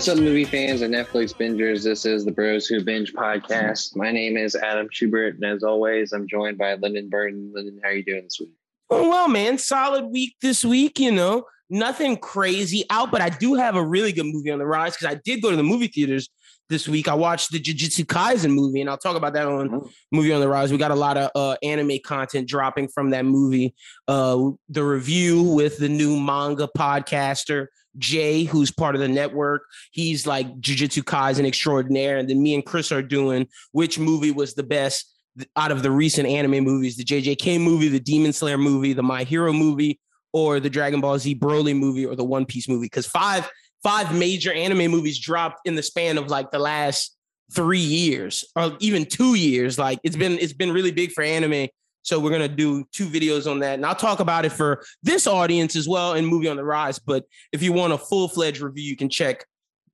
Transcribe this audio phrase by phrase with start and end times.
[0.00, 1.84] What's up, movie fans and Netflix bingers?
[1.84, 3.94] This is the Bros Who Binge podcast.
[3.94, 7.52] My name is Adam Schubert, and as always, I'm joined by Lyndon Burton.
[7.54, 8.54] Lyndon, how are you doing this week?
[8.88, 10.98] Well, man, solid week this week.
[10.98, 14.64] You know, nothing crazy out, but I do have a really good movie on the
[14.64, 16.30] rise because I did go to the movie theaters
[16.70, 17.06] this week.
[17.06, 19.88] I watched the Jujutsu Kaisen movie, and I'll talk about that on mm-hmm.
[20.12, 20.72] Movie on the Rise.
[20.72, 23.74] We got a lot of uh, anime content dropping from that movie.
[24.08, 27.66] Uh, the review with the new manga podcaster
[27.98, 29.62] Jay, who's part of the network.
[29.92, 34.54] He's like Jujutsu Kaisen extraordinaire, and then me and Chris are doing which movie was
[34.54, 35.12] the best
[35.56, 39.24] out of the recent anime movies: the JJK movie, the Demon Slayer movie, the My
[39.24, 40.00] Hero movie,
[40.32, 42.86] or the Dragon Ball Z Broly movie, or the One Piece movie.
[42.86, 43.48] Because five
[43.82, 47.16] five major anime movies dropped in the span of like the last
[47.52, 49.78] three years or even two years.
[49.78, 51.68] Like it's been it's been really big for anime.
[52.02, 55.26] So we're gonna do two videos on that, and I'll talk about it for this
[55.26, 56.98] audience as well in Movie on the Rise.
[56.98, 59.44] But if you want a full fledged review, you can check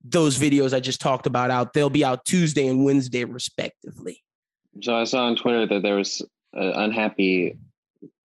[0.04, 1.72] those videos I just talked about out.
[1.72, 4.22] They'll be out Tuesday and Wednesday respectively.
[4.82, 7.58] So I saw on Twitter that there was an unhappy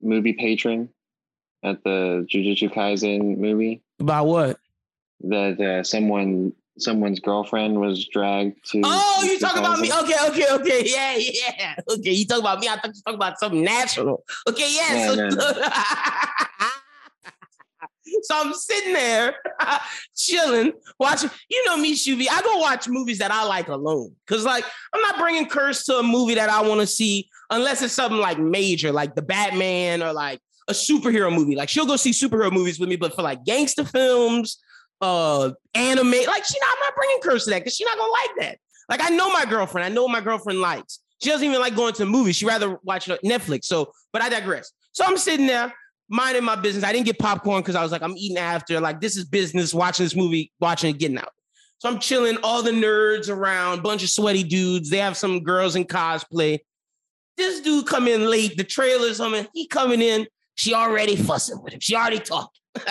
[0.02, 0.90] movie patron
[1.64, 3.82] at the Jujutsu Kaisen movie.
[4.00, 4.60] About what?
[5.24, 8.82] that uh, someone someone's girlfriend was dragged to.
[8.84, 9.92] Oh, you talk about me?
[9.92, 10.84] Okay, okay, okay.
[10.92, 11.76] Yeah, yeah.
[11.90, 12.68] Okay, you talk about me.
[12.68, 14.24] I thought you talk about something natural.
[14.48, 15.08] Okay, yeah.
[15.08, 15.54] so, no, no.
[18.24, 19.36] so I'm sitting there
[20.16, 21.30] chilling, watching.
[21.50, 22.28] You know me, Shuvi.
[22.30, 24.14] I go watch movies that I like alone.
[24.28, 27.82] Cause like I'm not bringing Curse to a movie that I want to see unless
[27.82, 31.56] it's something like major, like the Batman or like a superhero movie.
[31.56, 34.58] Like she'll go see superhero movies with me, but for like gangster films
[35.02, 36.12] uh anime.
[36.12, 38.58] Like she not, I'm not bringing curse to that because she's not gonna like that.
[38.90, 39.86] Like I know my girlfriend.
[39.86, 41.00] I know what my girlfriend likes.
[41.22, 42.36] She doesn't even like going to the movies.
[42.36, 43.66] She rather watch Netflix.
[43.66, 44.72] So, but I digress.
[44.92, 45.74] So I'm sitting there
[46.10, 46.84] minding my business.
[46.84, 48.80] I didn't get popcorn because I was like, I'm eating after.
[48.80, 49.74] Like this is business.
[49.74, 51.32] Watching this movie, watching it, getting out.
[51.80, 52.38] So I'm chilling.
[52.44, 54.90] All the nerds around, bunch of sweaty dudes.
[54.90, 56.60] They have some girls in cosplay.
[57.38, 58.58] This dude come in late.
[58.58, 59.48] The trailer's coming.
[59.54, 60.28] He coming in.
[60.56, 61.80] She already fussing with him.
[61.80, 62.62] She already talking.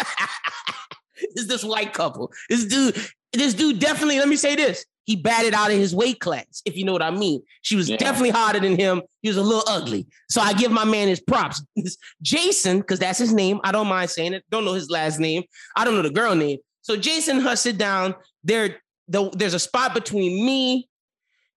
[1.37, 2.33] is this white couple.
[2.49, 2.97] This dude,
[3.33, 4.85] this dude definitely, let me say this.
[5.05, 7.43] He batted out of his weight class, if you know what I mean.
[7.63, 7.97] She was yeah.
[7.97, 9.03] definitely hotter than him.
[9.23, 10.07] He was a little ugly.
[10.29, 11.65] So I give my man his props.
[12.23, 13.61] Jason, because that's his name.
[13.65, 14.45] I don't mind saying it.
[14.51, 15.43] Don't know his last name.
[15.75, 16.59] I don't know the girl name.
[16.83, 18.15] So Jason and her sit down.
[18.45, 18.77] There,
[19.09, 20.89] the, there's a spot between me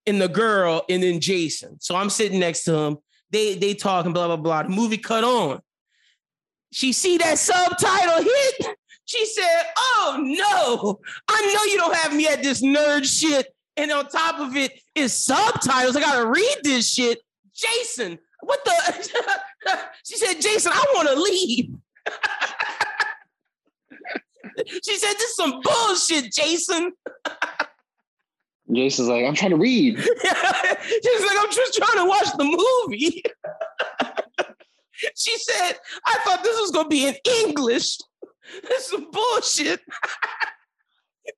[0.05, 1.79] and the girl, and then Jason.
[1.79, 2.97] So I'm sitting next to him.
[3.31, 4.63] They they talking blah blah blah.
[4.63, 5.59] The movie cut on.
[6.71, 8.72] She see that subtitle hit.
[9.13, 13.53] She said, Oh no, I know you don't have me at this nerd shit.
[13.77, 15.95] And on top of it is subtitles.
[15.95, 17.19] I gotta read this shit.
[17.53, 18.71] Jason, what the?
[20.03, 21.75] she said, Jason, I wanna leave.
[24.83, 26.93] she said, This is some bullshit, Jason.
[28.71, 29.99] Jason's like, I'm trying to read.
[29.99, 32.45] She's like, I'm just trying to watch the
[32.89, 33.21] movie.
[35.15, 35.73] she said,
[36.07, 37.15] I thought this was going to be in
[37.45, 37.97] English.
[38.63, 39.81] That's some bullshit.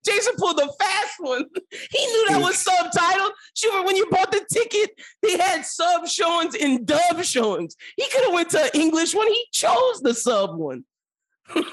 [0.04, 1.46] Jason pulled the fast one.
[1.70, 3.32] He knew that was subtitled.
[3.56, 7.76] Sure, when you bought the ticket, they had sub showings and dub showings.
[7.96, 9.28] He could have went to English one.
[9.28, 10.86] He chose the sub one.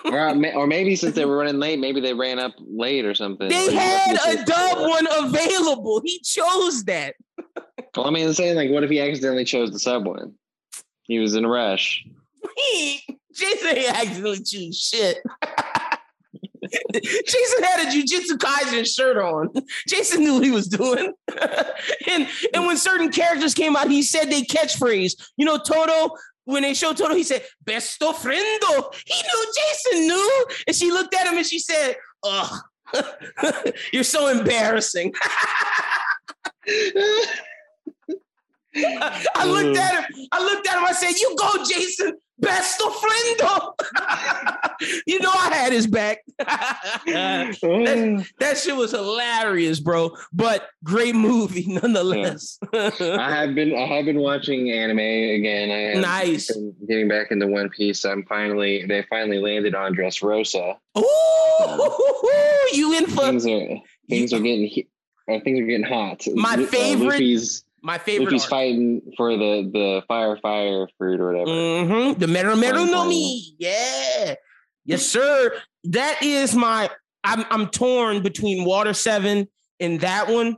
[0.05, 3.15] or, uh, or maybe since they were running late, maybe they ran up late or
[3.15, 3.49] something.
[3.49, 6.03] They had a dub one available.
[6.05, 7.15] He chose that.
[7.97, 10.35] well, I mean, I'm saying like, what if he accidentally chose the sub one?
[11.05, 12.05] He was in a rush.
[12.57, 13.01] He
[13.35, 15.19] Jason ain't accidentally choose shit.
[16.93, 19.51] Jason had a Jujutsu Kaisen shirt on.
[19.89, 21.13] Jason knew what he was doing.
[22.09, 25.13] and and when certain characters came out, he said they catchphrase.
[25.37, 28.95] You know, Todo, when they showed Todo, he said, Besto friendo.
[29.07, 30.47] He knew Jason knew.
[30.67, 32.61] And she looked at him and she said, Ugh,
[33.93, 35.13] you're so embarrassing.
[38.75, 39.79] I looked mm.
[39.79, 40.27] at him.
[40.33, 40.85] I looked at him.
[40.85, 42.19] I said, "You go, Jason.
[42.43, 43.73] Best of friendo."
[45.07, 46.19] you know, I had his back.
[46.39, 50.11] that, that, shit was hilarious, bro.
[50.33, 52.59] But great movie nonetheless.
[52.73, 53.75] I have been.
[53.75, 55.97] I have been watching anime again.
[55.97, 56.51] I nice.
[56.89, 58.05] Getting back into One Piece.
[58.05, 58.85] I'm finally.
[58.87, 60.77] They finally landed on Dressrosa.
[60.95, 64.87] Oh, you in for things are things you, are getting.
[65.31, 66.27] Uh, things are getting hot.
[66.35, 67.13] My uh, favorite.
[67.13, 68.27] Luffy's, my favorite.
[68.27, 71.51] Luffy's fighting for the the fire fire fruit or whatever.
[71.51, 72.21] Mm-hmm.
[72.21, 73.55] The Mera Mera no Mi.
[73.59, 74.35] Yeah.
[74.85, 75.53] Yes, sir.
[75.85, 76.91] That is my.
[77.25, 79.49] I'm I'm torn between Water Seven
[79.81, 80.57] and that one.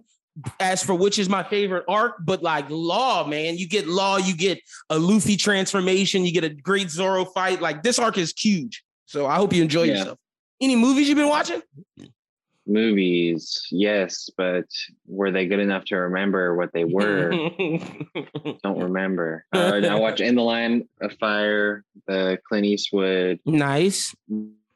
[0.59, 4.37] As for which is my favorite arc, but like Law, man, you get Law, you
[4.37, 4.61] get
[4.91, 7.63] a Luffy transformation, you get a great Zoro fight.
[7.63, 8.83] Like this arc is huge.
[9.07, 9.99] So I hope you enjoy yeah.
[9.99, 10.19] yourself.
[10.61, 11.63] Any movies you've been watching?
[12.67, 14.67] Movies, yes, but
[15.07, 17.31] were they good enough to remember what they were?
[18.63, 19.45] Don't remember.
[19.53, 24.15] Uh, I watched In the Line of Fire, the Clint Eastwood nice,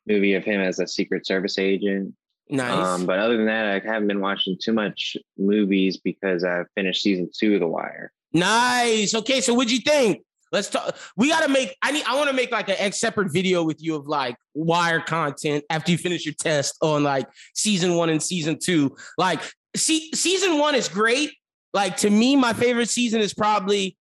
[0.07, 2.15] movie of him as a Secret Service agent.
[2.49, 2.87] nice.
[2.87, 7.03] Um, but other than that, I haven't been watching too much movies because I finished
[7.03, 8.13] season two of The Wire.
[8.33, 9.15] Nice.
[9.15, 10.23] Okay, so what'd you think?
[10.53, 10.97] Let's talk.
[11.17, 11.77] We gotta make.
[11.83, 12.05] I need.
[12.07, 15.93] I want to make like a separate video with you of like wire content after
[15.93, 18.97] you finish your test on like season one and season two.
[19.19, 19.41] Like,
[19.77, 21.33] see, season one is great.
[21.75, 23.97] Like to me, my favorite season is probably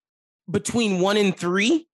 [0.49, 1.85] between one and three,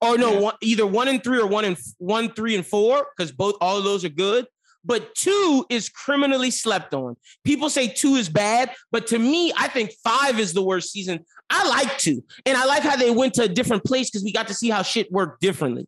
[0.00, 0.38] or no, Yeah.
[0.38, 3.76] one, either one and three or one and one, three and four, because both all
[3.76, 4.46] of those are good.
[4.84, 7.16] But two is criminally slept on.
[7.44, 11.24] People say two is bad, but to me, I think five is the worst season.
[11.50, 14.32] I like two, and I like how they went to a different place because we
[14.32, 15.86] got to see how shit worked differently.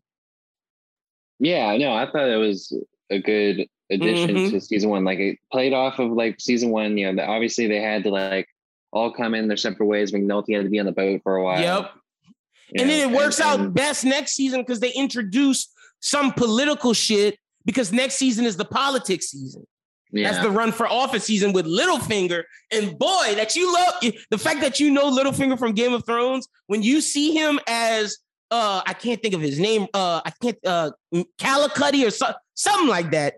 [1.38, 2.72] Yeah, no, I thought it was
[3.10, 4.50] a good addition Mhm.
[4.52, 5.04] to season one.
[5.04, 6.96] Like it played off of like season one.
[6.96, 8.48] You know, obviously they had to like
[8.92, 10.12] all come in their separate ways.
[10.12, 11.60] McNulty had to be on the boat for a while.
[11.60, 11.90] Yep.
[12.24, 15.68] you and know, then it works out and- best next season because they introduce
[16.00, 19.66] some political shit because next season is the politics season.
[20.12, 22.44] Yeah, That's the run for office season with Littlefinger.
[22.72, 23.94] And boy, that you love
[24.30, 28.16] the fact that you know Littlefinger from Game of Thrones, when you see him as
[28.52, 30.92] uh I can't think of his name, uh I can't uh
[31.38, 33.34] Calicutty or so, something like that.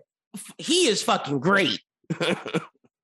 [0.59, 1.81] He is fucking great.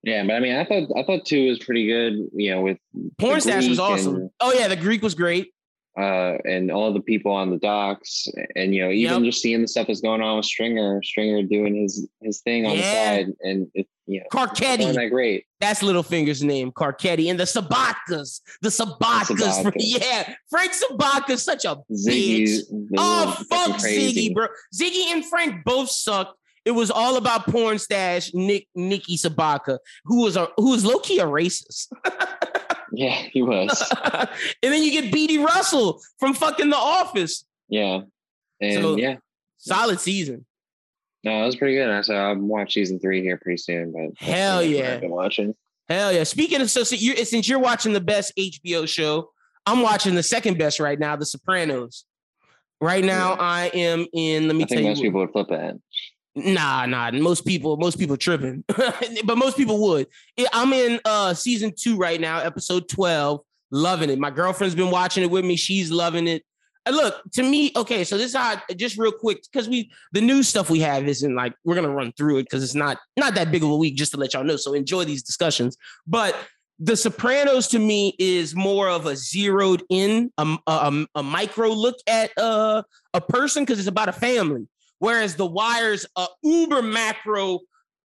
[0.03, 2.29] yeah, but I mean, I thought I thought two was pretty good.
[2.33, 2.77] You know, with
[3.17, 4.15] Porn Stash was awesome.
[4.15, 5.53] and- oh yeah, the Greek was great.
[5.97, 9.31] Uh and all the people on the docks, and you know, even Yep.
[9.31, 12.73] just seeing the stuff that's going on with Stringer, Stringer doing his his thing on
[12.75, 12.81] Yeah.
[12.81, 14.93] the side, and it, you know, Carcetti.
[14.93, 15.45] that great.
[15.61, 17.29] That's Littlefinger's name, Carcetti.
[17.31, 18.41] And the Sobotkas.
[18.61, 18.69] The.
[18.69, 19.71] Sobotka.
[19.77, 20.33] Yeah.
[20.49, 22.95] Frank Sobotka's such a Ziggy, bitch.
[22.97, 24.29] Oh, fuck crazy.
[24.29, 24.47] Ziggy, bro.
[24.79, 26.37] Ziggy and Frank both sucked.
[26.65, 31.19] It was all about porn stash, Nick Nikki Sobotka, who was a who was low-key
[31.19, 31.87] a racist.
[32.91, 33.91] Yeah, he was.
[34.13, 34.27] and
[34.61, 37.45] then you get Beadie Russell from fucking the office.
[37.69, 38.01] Yeah.
[38.61, 39.17] And So- yeah,
[39.57, 40.45] Solid season.
[41.23, 41.89] no, it was pretty good.
[41.89, 43.91] I so I'll watch season three here pretty soon.
[43.91, 44.93] But Hell yeah.
[44.95, 45.55] I've been watching.
[45.89, 46.23] Hell yeah.
[46.23, 49.31] Speaking of so, so you're, since you're watching the best HBO show,
[49.65, 52.05] I'm watching the second best right now, The Sopranos.
[52.81, 53.37] Right now, Yeah.
[53.41, 54.47] I am in.
[54.47, 54.89] Let me I tell think you.
[54.91, 55.75] most people would flip that.
[56.35, 57.11] Nah, nah.
[57.11, 58.63] Most people, most people tripping,
[59.23, 60.07] but most people would.
[60.51, 63.41] I'm in uh season two right now, episode 12.
[63.71, 64.19] Loving it.
[64.19, 65.55] My girlfriend's been watching it with me.
[65.55, 66.43] She's loving it.
[66.85, 69.91] And look, to me, okay, so this is how I, just real quick, because we
[70.11, 72.99] the new stuff we have isn't like we're gonna run through it because it's not
[73.17, 74.57] not that big of a week, just to let y'all know.
[74.57, 75.77] So enjoy these discussions.
[76.05, 76.35] But
[76.79, 81.95] the Sopranos to me is more of a zeroed in, a, a, a micro look
[82.05, 82.83] at uh,
[83.13, 84.67] a person because it's about a family.
[84.99, 87.59] Whereas The Wire's a uber macro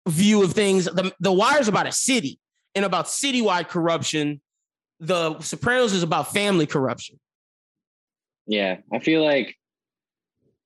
[0.07, 0.85] view of things.
[0.85, 2.39] The, the Wire's about a city
[2.75, 4.41] and about citywide corruption.
[4.99, 7.19] The Sopranos is about family corruption.
[8.47, 9.55] Yeah, I feel like,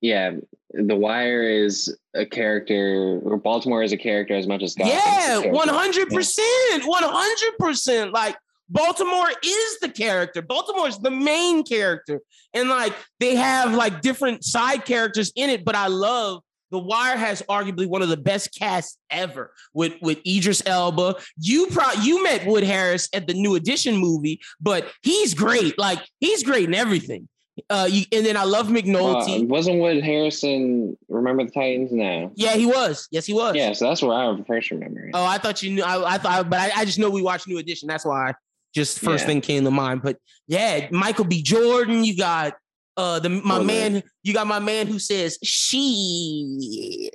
[0.00, 0.32] yeah,
[0.70, 5.38] The Wire is a character, or Baltimore is a character as much as a yeah,
[5.50, 8.12] one hundred percent, one hundred percent.
[8.12, 8.36] Like
[8.68, 10.42] Baltimore is the character.
[10.42, 12.20] Baltimore is the main character,
[12.52, 15.64] and like they have like different side characters in it.
[15.64, 20.18] But I love The Wire has arguably one of the best casts ever with with
[20.26, 21.16] Idris Elba.
[21.38, 25.78] You pro you met Wood Harris at the New Edition movie, but he's great.
[25.78, 27.28] Like he's great in everything.
[27.70, 29.42] Uh, you, and then I love McNulty.
[29.42, 31.92] Uh, wasn't Wood Harrison Remember the Titans?
[31.92, 32.32] No.
[32.34, 33.06] yeah, he was.
[33.12, 33.54] Yes, he was.
[33.54, 35.12] Yeah, so that's where I first remember it.
[35.14, 35.82] Oh, I thought you knew.
[35.84, 37.86] I, I thought, but I, I just know we watched New Edition.
[37.86, 38.34] That's why
[38.74, 39.28] just first Yeah.
[39.28, 40.02] thing came to mind.
[40.02, 41.42] But yeah, Michael B.
[41.42, 42.04] Jordan.
[42.04, 42.54] You got
[42.96, 44.02] uh the my Oh, man.
[44.22, 47.10] You got my man who says she.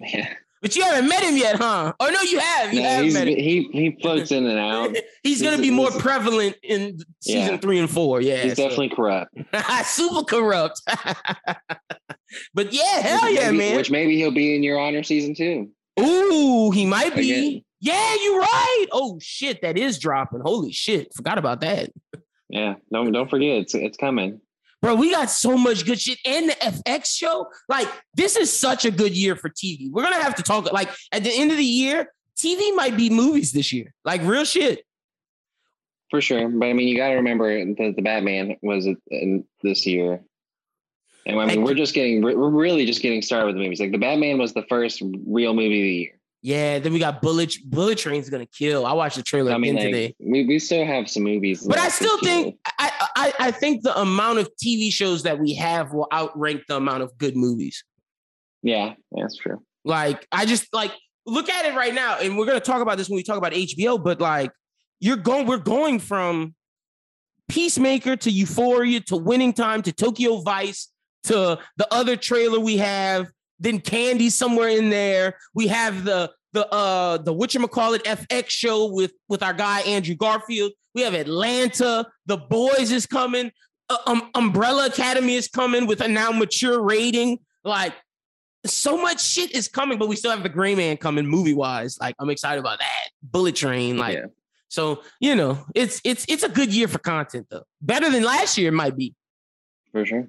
[0.00, 0.32] Yeah.
[0.60, 1.92] But you haven't met him yet, huh?
[2.00, 2.74] Oh no, you have.
[2.74, 3.36] You No, have he's, met him.
[3.36, 4.96] he he floats in and out.
[5.22, 7.56] he's gonna be more prevalent in season Yeah.
[7.58, 8.20] three and four.
[8.20, 9.32] Yeah, He's so- definitely corrupt.
[9.84, 10.80] super corrupt.
[12.54, 13.76] but yeah, hell Which yeah, maybe- man.
[13.76, 15.70] Which maybe he'll be in your honor season two.
[16.00, 17.30] Ooh, he might be.
[17.32, 17.64] Again.
[17.80, 18.86] Yeah, you're right.
[18.92, 20.40] Oh shit, that is dropping.
[20.40, 21.90] Holy shit, forgot about that.
[22.48, 24.40] Yeah, don't don't forget it's it's coming.
[24.80, 26.18] Bro, we got so much good shit.
[26.24, 29.90] And the FX show, like, this is such a good year for TV.
[29.90, 30.72] We're gonna have to talk.
[30.72, 33.92] Like, at the end of the year, TV might be movies this year.
[34.04, 34.84] Like, real shit.
[36.10, 39.84] For sure, but I mean, you got to remember that the Batman was in this
[39.84, 40.22] year,
[41.26, 43.78] and I mean, we're just getting we're really just getting started with the movies.
[43.78, 46.17] Like the Batman was the first real movie of the year.
[46.42, 46.78] Yeah.
[46.78, 47.54] Then we got Bullet.
[47.64, 48.86] Bullet Train's gonna kill.
[48.86, 50.14] I watched the trailer I mean, again like today.
[50.20, 53.98] we, we still have some movies, But I still think I, I I think the
[54.00, 57.82] amount of TV shows that we have will outrank the amount of good movies.
[58.62, 59.62] yeah, that's true.
[59.84, 60.92] Like I just like
[61.26, 63.52] look at it right now, and we're gonna talk about this when we talk about
[63.52, 64.02] HBO.
[64.02, 64.50] But like,
[65.00, 66.54] you're going, we're going from
[67.48, 70.88] Peacemaker to Euphoria to Winning Time to Tokyo Vice
[71.24, 73.28] to the other trailer we have.
[73.58, 75.36] Then Candy somewhere in there.
[75.54, 80.72] We have the the uh the whatchamacallit FX show with with our guy Andrew Garfield.
[80.94, 82.06] We have Atlanta.
[82.26, 83.52] The Boys is coming.
[83.90, 87.38] Uh, um, Umbrella Academy is coming with a now mature rating.
[87.64, 87.94] Like
[88.66, 91.98] so much shit is coming, but we still have the Gray Man coming movie wise.
[92.00, 93.08] Like I'm excited about that.
[93.22, 93.96] Bullet Train.
[93.96, 94.26] Like yeah.
[94.68, 97.64] so, you know, it's it's it's a good year for content though.
[97.80, 99.14] Better than last year, it might be.
[99.92, 100.28] For sure,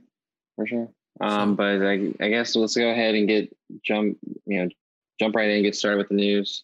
[0.56, 0.90] for sure.
[1.22, 4.18] Um, but I, I guess let's go ahead and get jump.
[4.46, 4.70] You know,
[5.20, 6.64] jump right in and get started with the news.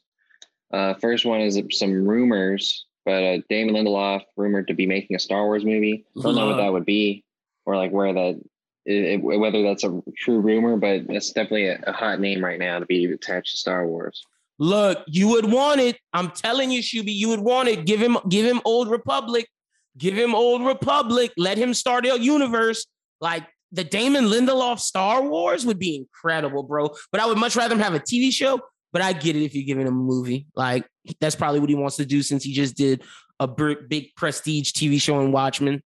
[0.72, 5.20] Uh, first one is some rumors, but uh, Damon Lindelof rumored to be making a
[5.20, 6.06] Star Wars movie.
[6.18, 7.24] I Don't know what that would be,
[7.66, 8.42] or like where that,
[8.86, 12.80] it, whether that's a true rumor, but it's definitely a, a hot name right now
[12.80, 14.26] to be attached to Star Wars.
[14.58, 15.98] Look, you would want it.
[16.14, 17.86] I'm telling you, Shuby, you would want it.
[17.86, 19.50] Give him, give him Old Republic.
[19.98, 21.32] Give him Old Republic.
[21.38, 22.86] Let him start a universe.
[23.22, 23.44] Like
[23.76, 26.90] the Damon Lindelof Star Wars would be incredible, bro.
[27.12, 28.60] But I would much rather him have a TV show.
[28.94, 30.48] But I get it if you're giving him a movie.
[30.56, 30.88] Like
[31.20, 33.04] that's probably what he wants to do since he just did
[33.40, 35.84] a big prestige TV show in Watchmen.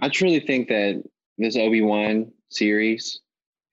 [0.00, 1.02] I truly think that
[1.36, 3.20] this Obi Wan series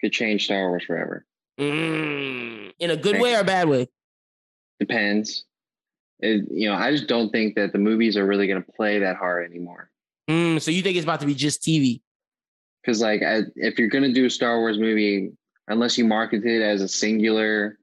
[0.02, 1.26] could change Star Wars forever.
[1.58, 3.88] Mm, in a good way or a bad way?
[4.80, 5.46] Depends.
[6.20, 9.00] It, you know, I just don't think that the movies are really going to play
[9.00, 9.90] that hard anymore.
[10.30, 12.02] Mm, so you think it's about to be just TV?
[12.82, 15.32] Because like I, if you're gonna do a Star Wars movie,
[15.68, 17.78] unless you market it as a singular,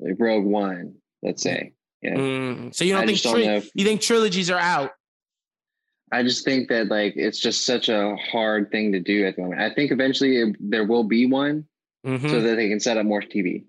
[0.00, 2.14] like Rogue One, let's say, yeah.
[2.14, 4.92] Mm, so you don't I think tri- don't if, you think trilogies are out?
[6.12, 9.42] I just think that like it's just such a hard thing to do at the
[9.42, 9.60] moment.
[9.60, 11.66] I think eventually it, there will be one,
[12.06, 12.28] mm-hmm.
[12.28, 13.64] so that they can set up more TV.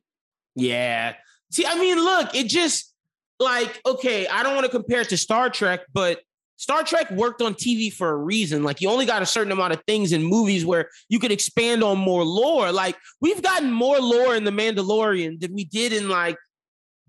[0.55, 1.15] Yeah.
[1.51, 2.93] See, I mean, look, it just
[3.39, 6.21] like okay, I don't want to compare it to Star Trek, but
[6.57, 8.63] Star Trek worked on TV for a reason.
[8.63, 11.83] Like you only got a certain amount of things in movies where you could expand
[11.83, 12.71] on more lore.
[12.71, 16.37] Like we've gotten more lore in The Mandalorian than we did in like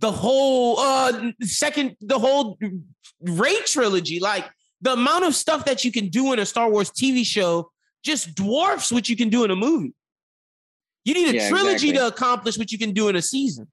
[0.01, 2.59] the whole uh second the whole
[3.21, 4.21] Rey trilogy.
[4.21, 4.49] Like
[4.83, 7.71] the amount of stuff that you can do in a Star Wars TV show
[8.05, 9.95] just dwarfs what you can do in a movie.
[11.05, 11.93] You need a yeah, trilogy exactly.
[11.95, 13.67] to accomplish what you can do in a season.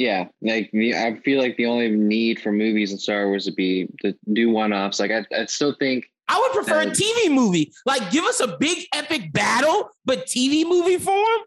[0.00, 3.86] Yeah, like I feel like the only need for movies in Star Wars would be
[4.00, 4.98] to do one-offs.
[4.98, 7.70] Like I, I still think I would prefer a TV movie.
[7.84, 11.40] Like give us a big epic battle, but TV movie form.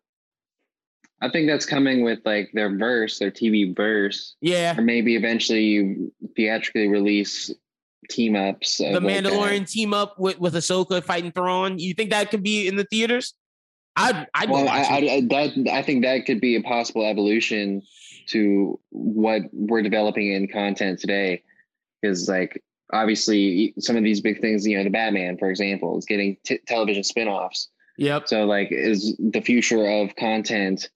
[1.20, 4.36] I think that's coming with like their verse, their TV verse.
[4.40, 4.78] Yeah.
[4.78, 7.52] Or maybe eventually you theatrically release
[8.12, 8.78] team ups.
[8.78, 11.80] The Mandalorian like team up with with Ahsoka fighting Thrawn.
[11.80, 13.34] You think that could be in the theaters?
[13.96, 17.82] I'd, I'd well, I, I, that I think that could be a possible evolution
[18.28, 21.44] to what we're developing in content today.
[22.02, 22.62] Is like
[22.92, 26.60] obviously some of these big things you know the batman for example is getting t-
[26.68, 27.70] television spin-offs.
[27.98, 28.28] Yep.
[28.28, 30.90] So like is the future of content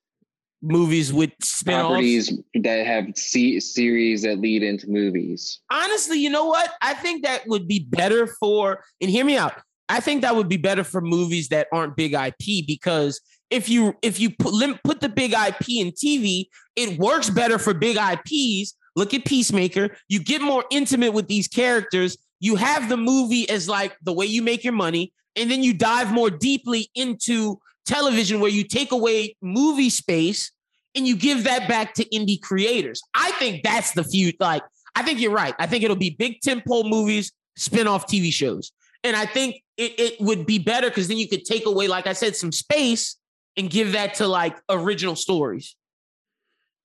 [0.61, 1.31] movies with
[1.63, 5.59] properties that have c- series that lead into movies.
[5.71, 6.71] Honestly you know what?
[6.81, 9.53] I think that would be better for and hear me out.
[9.89, 13.95] I think that would be better for movies that aren't big ip because if you
[14.01, 18.75] if you put put the big IP in TV, it works better for big IPs.
[18.95, 19.95] Look at Peacemaker.
[20.09, 22.17] You get more intimate with these characters.
[22.39, 25.73] You have the movie as like the way you make your money, and then you
[25.73, 30.51] dive more deeply into television where you take away movie space
[30.95, 33.01] and you give that back to indie creators.
[33.13, 34.33] I think that's the few.
[34.39, 34.63] Like,
[34.95, 35.53] I think you're right.
[35.59, 38.71] I think it'll be big tentpole movies, spin-off TV shows.
[39.03, 42.07] And I think it, it would be better because then you could take away, like
[42.07, 43.15] I said, some space
[43.57, 45.75] and give that to like original stories.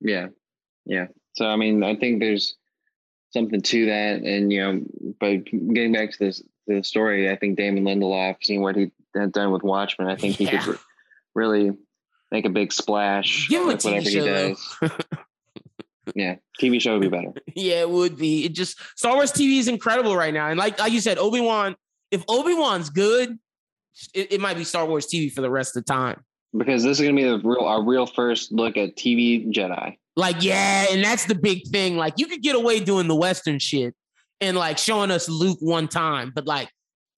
[0.00, 0.28] Yeah.
[0.86, 1.06] Yeah.
[1.34, 2.56] So I mean, I think there's
[3.30, 4.22] something to that.
[4.22, 4.80] And you know,
[5.20, 9.32] but getting back to this the story, I think Damon Lindelof, seeing what he had
[9.32, 10.62] done with Watchmen, I think he yeah.
[10.62, 10.78] could
[11.34, 11.72] really
[12.30, 14.76] make a big splash Give him with whatever show, he does.
[16.14, 17.32] yeah, TV show would be better.
[17.54, 18.44] Yeah, it would be.
[18.44, 21.40] It just Star Wars TV is incredible right now, and like like you said, Obi
[21.40, 21.76] Wan.
[22.10, 23.38] If Obi Wan's good,
[24.12, 26.22] it, it might be Star Wars TV for the rest of the time
[26.56, 29.96] because this is gonna be the real our real first look at TV Jedi.
[30.14, 31.96] Like, yeah, and that's the big thing.
[31.96, 33.94] Like, you could get away doing the Western shit
[34.40, 36.68] and like showing us Luke one time, but like,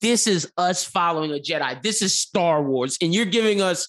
[0.01, 1.83] this is us following a Jedi.
[1.83, 3.89] This is Star Wars, and you're giving us.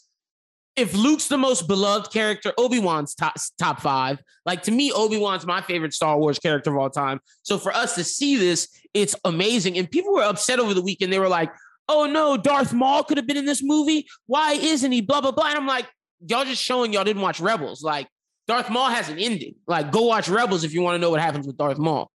[0.75, 4.19] If Luke's the most beloved character, Obi Wan's top top five.
[4.45, 7.21] Like to me, Obi Wan's my favorite Star Wars character of all time.
[7.43, 9.77] So for us to see this, it's amazing.
[9.77, 11.13] And people were upset over the weekend.
[11.13, 11.49] They were like,
[11.89, 14.07] oh no, Darth Maul could have been in this movie.
[14.27, 15.01] Why isn't he?
[15.01, 15.47] Blah blah blah.
[15.47, 15.87] And I'm like,
[16.25, 17.83] y'all just showing y'all didn't watch Rebels.
[17.83, 18.07] Like
[18.47, 19.55] Darth Maul has an ending.
[19.67, 22.11] Like, go watch Rebels if you want to know what happens with Darth Maul.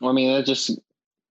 [0.00, 0.78] Well, I mean, that just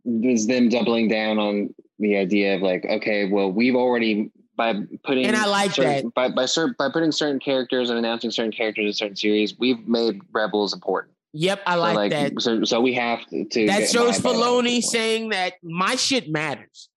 [0.06, 5.26] is them doubling down on the idea of like, okay, well, we've already by putting
[5.26, 8.52] and I like certain, that by by, certain, by putting certain characters and announcing certain
[8.52, 11.14] characters in certain series, we've made Rebels important.
[11.34, 12.42] Yep, I like, so like that.
[12.42, 13.46] So, so we have to.
[13.46, 16.89] to that shows Filoni saying that my shit matters.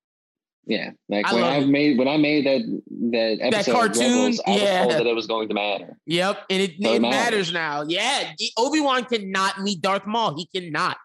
[0.65, 4.57] Yeah, like I when I made when I made that that episode cartoon, Rebels, I
[4.57, 4.85] yeah.
[4.87, 5.97] was told that it was going to matter.
[6.07, 7.53] Yep, and it, So it it matters.
[7.53, 7.53] matters.
[7.53, 7.83] now.
[7.83, 10.37] Yeah, Obi Wan cannot meet Darth Maul.
[10.37, 10.99] He cannot.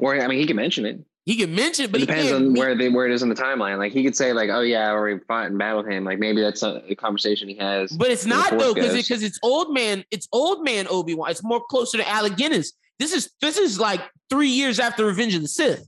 [0.00, 1.00] Or I mean, he can mention it.
[1.26, 3.22] He can mention, it, but it he depends on meet- where they where it is
[3.22, 3.76] in the timeline.
[3.78, 6.40] Like he could say like, "Oh yeah, I already fought and battled him." Like maybe
[6.40, 7.92] that's a, a conversation he has.
[7.92, 10.04] But it's not though, because because it's old man.
[10.10, 11.30] It's old man Obi Wan.
[11.30, 12.72] It's more closer to Alec Guinness.
[12.98, 15.86] This is this is like three years after Revenge of the Sith,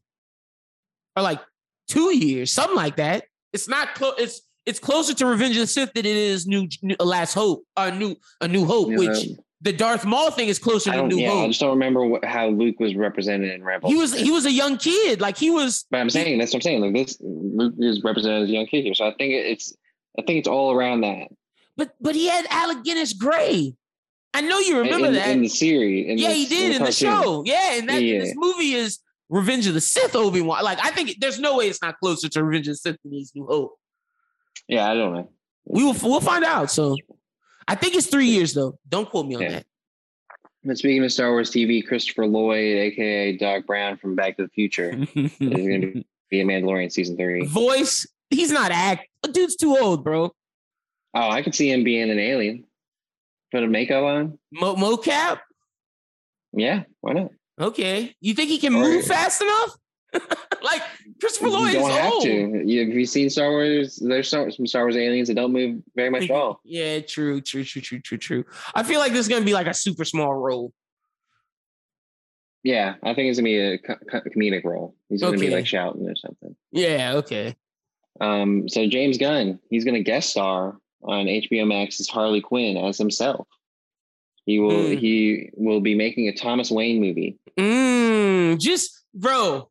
[1.17, 1.41] or like
[1.88, 3.25] two years, something like that.
[3.53, 4.14] It's not close.
[4.19, 7.64] It's it's closer to Revenge of the Sith than it is New, new Last Hope
[7.79, 9.29] or New a New Hope, You which
[9.61, 11.07] the Darth Maul thing is closer to.
[11.07, 13.93] New Yeah, I just don't remember what, how Luke was represented in Rebels.
[13.93, 15.87] He was he was a young kid, like he was.
[15.91, 16.81] But I'm saying that's what I'm saying.
[16.81, 18.95] Like this, Luke is represented as a young kid here.
[18.95, 19.75] So I think it's
[20.19, 21.29] I think it's all around that.
[21.76, 23.75] But but he had Alec Guinness Gray.
[24.35, 25.29] I know you remember in, that.
[25.29, 26.09] in the series.
[26.09, 26.93] In yeah, the, he did in the, cartoon.
[26.93, 27.43] show.
[27.47, 30.62] Yeah, and that Yeah, this movie is Revenge of the Sith Obi Wan.
[30.64, 33.12] Like I think there's no way it's not closer to Revenge of the Sith than
[33.12, 33.76] these New Hope.
[34.69, 35.31] Yeah, I don't know.
[35.66, 36.71] We will we'll find out.
[36.71, 36.97] So
[37.66, 38.78] I think it's three years though.
[38.88, 39.62] Don't quote me on Yeah.
[40.66, 44.49] But speaking of Star Wars TV, Christopher Lloyd, aka Doc Brown from Back to the
[44.49, 47.47] Future, is going to be a Mandalorian season three.
[47.47, 48.07] Voice.
[48.31, 49.07] He's not act.
[49.23, 50.35] The dude's too old, bro.
[51.14, 52.64] Oh, I could see him being an alien.
[53.52, 54.38] Put a makeup on.
[54.52, 55.40] Mo- mocap.
[56.54, 57.30] Yeah, why not?
[57.60, 58.14] Okay.
[58.21, 59.76] You think he can Or- move fast enough?
[60.62, 60.80] like
[61.21, 62.23] Christopher Lloyd you is don't have old.
[62.23, 62.62] to.
[62.64, 63.97] You, have you seen Star Wars?
[63.97, 66.60] There's some, some Star Wars aliens that don't move very much at all.
[66.64, 68.45] Yeah, true, true, true, true, true, true.
[68.76, 70.73] I feel like this is gonna be like a super small role.
[72.62, 74.95] Yeah, I think it's gonna be a co- co- comedic role.
[75.08, 75.49] He's gonna Okay.
[75.49, 76.56] be like shouting or something.
[76.73, 77.56] Yeah, okay.
[78.21, 83.47] Um, so James Gunn, he's gonna guest star on HBO Max's Harley Quinn as himself.
[84.47, 84.97] He will Hmm.
[84.97, 87.39] he will be making a Thomas Wayne movie.
[87.59, 89.71] Mm, just bro,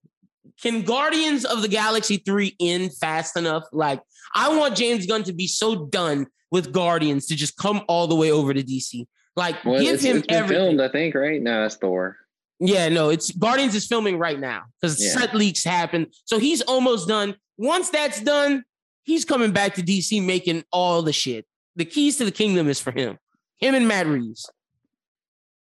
[0.61, 3.63] can Guardians of the Galaxy 3 end fast enough?
[3.71, 4.01] Like,
[4.33, 8.15] I want James Gunn to be so done with Guardians to just come all the
[8.15, 9.05] way over to DC.
[9.35, 10.55] Like, Well, give it's, him it's everything.
[10.77, 11.41] filmed, I think, right?
[11.41, 12.17] No, that's Thor.
[12.59, 15.11] Yeah, no, it's Guardians is filming right now because Yeah.
[15.11, 16.07] set leaks happen.
[16.25, 17.35] So he's almost done.
[17.57, 18.63] Once that's done,
[19.03, 21.45] he's coming back to DC making all the shit.
[21.75, 23.17] The keys to the kingdom is for him.
[23.57, 24.49] Him and Matt Reeves.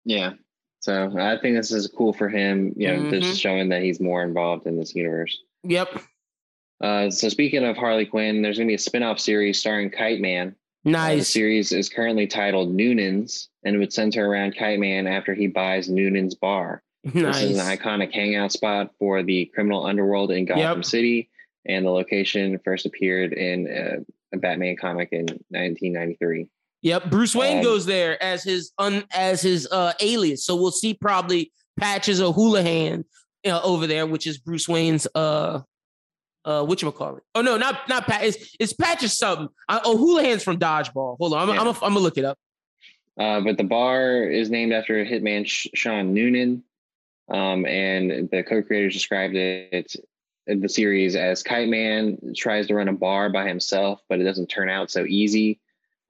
[0.08, 0.34] Yeah.
[0.80, 2.74] So I think this is cool for him.
[2.78, 3.22] You know, Mhm.
[3.22, 5.38] just showing that he's more involved in this universe.
[5.63, 6.00] Yep.
[6.80, 10.56] Uh, so speaking of Harley Quinn, there's gonna be a spin-off series starring Kite Man.
[10.86, 15.34] Uh, the series is currently titled Noonan's and it would center around Kite Man after
[15.34, 16.82] he buys Noonan's bar.
[17.04, 17.41] Nice.
[17.41, 20.86] This is an iconic hangout spot for the criminal underworld in Gotham Yep.
[20.86, 21.30] City,
[21.65, 23.98] and the location first appeared in uh,
[24.34, 26.48] a Batman comic in 1993.
[26.82, 27.10] Yep.
[27.10, 30.46] Bruce Wayne Um, goes there as his un as his uh alias.
[30.46, 33.04] So we'll see probably Patches O'Houlihan
[33.46, 35.62] uh, over there, which is Bruce Wayne's uh
[36.46, 37.24] uh what you call it?
[37.36, 38.24] Oh no, not not Pat.
[38.24, 39.50] It's, it's Patches something.
[39.70, 41.18] Oh, O'Houlihan's from Dodgeball.
[41.18, 41.62] Hold on, I'm Yeah.
[41.62, 42.38] I'm, gonna look it up.
[43.20, 46.63] Uh, but the bar is named after hitman Sean Noonan,
[47.30, 49.96] um, and the co-creators described it
[50.48, 54.48] the series as Kite Man tries to run a bar by himself, but it doesn't
[54.48, 55.60] turn out so easy.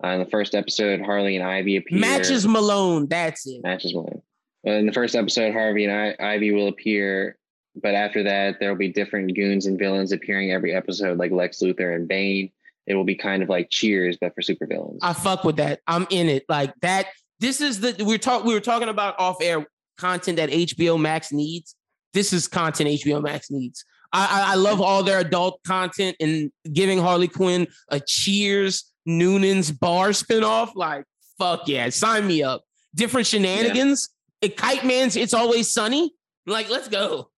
[0.04, 2.00] Uh, in the first episode, Harley and Ivy appear.
[2.00, 3.08] Matches Malone.
[3.08, 3.64] That's it.
[3.64, 4.22] matches Malone.
[4.64, 7.38] Well, in the first episode, Harvey and I, Ivy will appear,
[7.82, 11.60] but after that, there will be different goons and villains appearing every episode, like Lex
[11.62, 12.52] Luthor and Bane.
[12.86, 15.00] It will be kind of like Cheers, but for supervillains.
[15.02, 15.82] I fuck with that.
[15.88, 16.46] I'm in it.
[16.48, 17.08] Like that.
[17.40, 19.66] This is the we're talk we were talking about off air
[19.98, 21.76] content that HBO Max needs.
[22.14, 23.84] This is content HBO Max needs.
[24.14, 30.10] I I love all their adult content and giving Harley Quinn a Cheers Noonan's bar
[30.10, 30.76] spinoff.
[30.76, 31.06] Like
[31.40, 32.64] fuck yeah, sign me up.
[32.94, 34.10] Different shenanigans.
[34.42, 36.14] It Kite Man's It's Always Sunny.
[36.46, 37.30] Like let's go.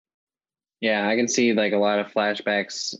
[0.80, 2.94] Yeah, I can see like a lot of flashbacks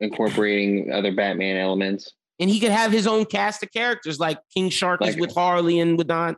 [0.00, 2.12] incorporating other Batman elements.
[2.38, 5.80] And he could have his own cast of characters like King Shark is with Harley
[5.80, 6.36] and with Don.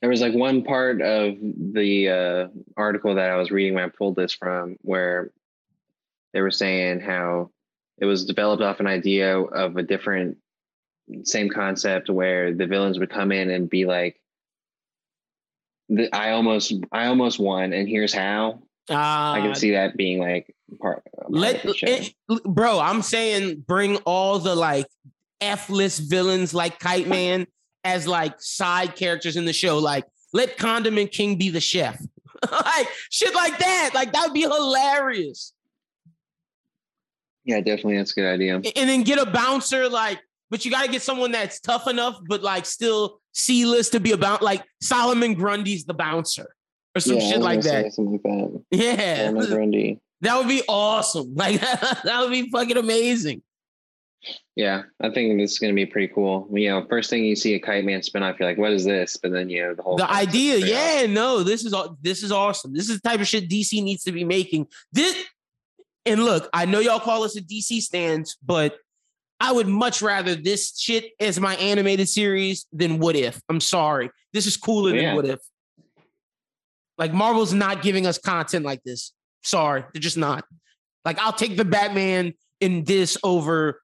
[0.00, 3.88] There was like one part of the uh, article that I was reading when I
[3.88, 5.32] pulled this from where
[6.32, 7.50] they were saying how
[8.00, 10.36] it was developed off an idea of a different
[11.24, 14.20] same concept where the villains would come in and be like
[15.88, 18.60] the, I almost I almost won and here's how.
[18.90, 21.86] I Uh, can see that being like part, part Let of the show.
[21.88, 24.86] it- bro, I'm saying bring all the like
[25.40, 27.46] F list villains like Kite Man
[27.84, 29.78] as like side characters in the show.
[29.78, 32.00] Like let Condiment King be the chef.
[32.50, 33.90] like shit like that.
[33.94, 35.52] Like that would be hilarious.
[37.48, 37.96] Yeah, definitely.
[37.96, 38.56] That's a good idea.
[38.56, 42.20] And then get a bouncer, like, but you got to get someone that's tough enough,
[42.28, 46.54] but like still C list to be about like Solomon Grundy's the bouncer
[46.94, 47.94] or some yeah, shit like that.
[47.94, 48.64] Something like that.
[48.70, 49.16] Yeah.
[49.30, 50.00] Solomon Grundy.
[50.20, 51.34] That would be awesome.
[51.34, 51.58] Like
[52.04, 53.40] that would be fucking amazing.
[54.54, 56.48] Yeah, I think this is going to be pretty cool.
[56.52, 58.84] You know, first thing you see a Kite Man spin off, you're like, "What is
[58.84, 60.56] this?" But then you know the whole the idea.
[60.58, 61.96] Yeah, no, this is all.
[62.02, 62.74] This is awesome.
[62.74, 64.66] This is the type of shit DC needs to be making.
[64.92, 65.24] This
[66.08, 68.76] and look, I know y'all call us a DC stands, but
[69.40, 73.40] I would much rather this shit as my animated series than What If.
[73.48, 75.08] I'm sorry, this is cooler yeah.
[75.08, 75.40] than What If.
[76.96, 79.12] Like Marvel's not giving us content like this.
[79.44, 80.44] Sorry, they're just not.
[81.04, 83.80] Like I'll take the Batman in this over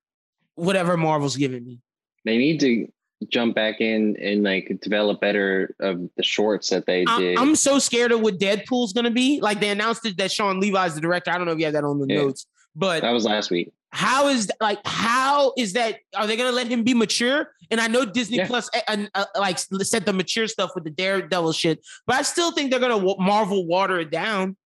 [0.56, 1.78] whatever Marvel's giving me.
[2.24, 2.88] They need to
[3.28, 7.38] jump back in and like develop better of the shorts that they did.
[7.38, 9.40] I'm so scared of what Deadpool's gonna be.
[9.40, 11.30] Like they announced it that Shawn Levy's the director.
[11.30, 12.22] I don't know if you have that on the yeah.
[12.22, 13.72] notes, but that was last week.
[13.90, 15.98] How is like how is that?
[16.16, 17.52] Are they gonna let him be mature?
[17.70, 18.46] And I know Disney yeah.
[18.46, 22.52] Plus uh, uh, like said the mature stuff with the Daredevil shit, but I still
[22.52, 24.56] think they're gonna Marvel water it down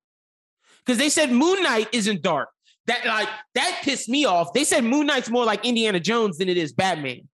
[0.84, 2.48] because they said Moon Knight isn't dark.
[2.86, 4.54] That like that pissed me off.
[4.54, 7.28] They said Moon Knight's more like Indiana Jones than it is Batman.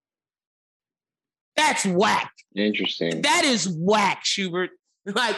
[1.55, 2.31] That's whack.
[2.55, 3.21] Interesting.
[3.21, 4.71] That is whack, Schubert.
[5.07, 5.35] Like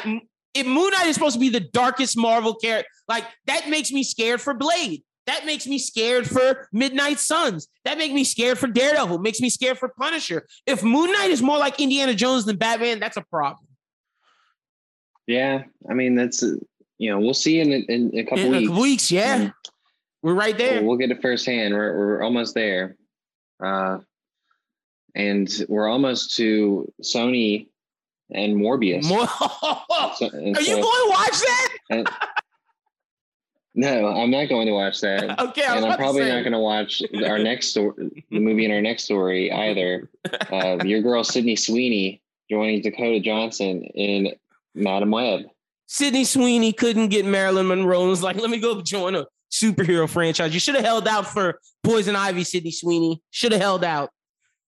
[0.53, 4.01] if Moon Knight is supposed to be the darkest Marvel character, like that makes me
[4.01, 5.03] scared for Blade.
[5.25, 7.67] That makes me scared for Midnight Suns.
[7.83, 9.19] That makes me scared for Daredevil.
[9.19, 10.47] Makes me scared for Punisher.
[10.65, 13.67] If Moon Knight is more like Indiana Jones than Batman, that's a problem.
[15.27, 16.41] Yeah, I mean that's
[16.97, 18.71] you know we'll see in in, in a couple in weeks.
[18.71, 19.49] weeks, yeah, mm-hmm.
[20.23, 20.79] we're right there.
[20.79, 21.73] We'll, we'll get it firsthand.
[21.73, 22.95] We're we're almost there.
[23.61, 23.97] Uh,
[25.17, 27.67] and we're almost to Sony
[28.31, 29.03] and Morbius.
[29.03, 31.69] So, and Are so, you going to watch that?
[31.89, 32.09] and,
[33.73, 35.39] no, I'm not going to watch that.
[35.39, 38.81] okay, and I'm probably not going to watch our next story, the movie in our
[38.81, 40.09] next story either.
[40.51, 44.33] Uh, your girl Sydney Sweeney joining Dakota Johnson in
[44.75, 45.41] Madame Web.
[45.87, 50.09] Sydney Sweeney couldn't get Marilyn Monroe and was like, "Let me go join a superhero
[50.09, 53.21] franchise." You should have held out for Poison Ivy, Sydney Sweeney.
[53.31, 54.09] Should have held out.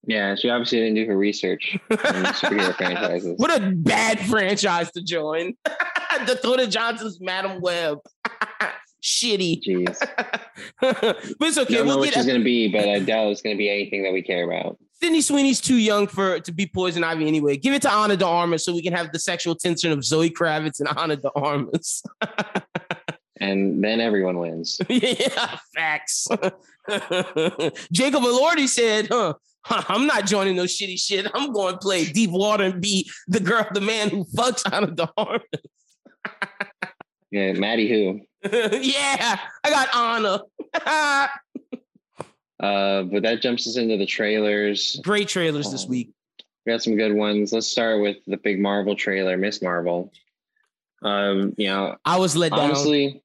[0.06, 3.36] Yeah, she obviously didn't do her research superhero franchises.
[3.38, 5.56] What a bad franchise to join.
[6.26, 8.00] Dakota Johnson's Madame Web.
[9.04, 9.62] Shitty.
[9.66, 10.00] Jeez.
[10.82, 11.76] but it's okay.
[11.76, 13.70] Don't we'll know what she's going to be, but I doubt it's going to be
[13.70, 14.78] anything that we care about.
[15.02, 17.56] Sydney Sweeney's too young for to be Poison Ivy anyway.
[17.56, 20.30] Give it to Ana de Armas so we can have the sexual tension of Zoe
[20.30, 22.04] Kravitz and Ana de Armas.
[23.40, 24.82] and then everyone wins.
[24.90, 26.28] yeah, facts.
[27.94, 29.36] Jacob Elordi said, huh,
[29.90, 31.28] I'm not joining no shitty shit.
[31.34, 34.84] I'm going to play deep water and be the girl, the man who fucks out
[34.84, 35.46] of the harness.
[37.32, 38.22] yeah, Maddie who?
[38.52, 40.42] yeah, I got Ana.
[42.60, 45.00] uh, but that jumps us into the trailers.
[45.04, 46.10] Great trailers um, this week.
[46.66, 47.54] We got some good ones.
[47.54, 50.12] Let's start with the big Marvel trailer, Miss Marvel.
[51.02, 52.72] Um, you know, I was let honestly, down.
[52.72, 53.24] Honestly,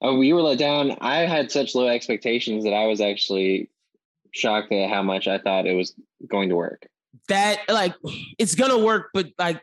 [0.00, 0.96] oh, you were let down.
[1.00, 3.68] I had such low expectations that I was actually
[4.32, 5.94] shocked at how much I thought it was
[6.28, 6.86] going to work.
[7.28, 7.94] That like
[8.38, 9.60] it's gonna work, but like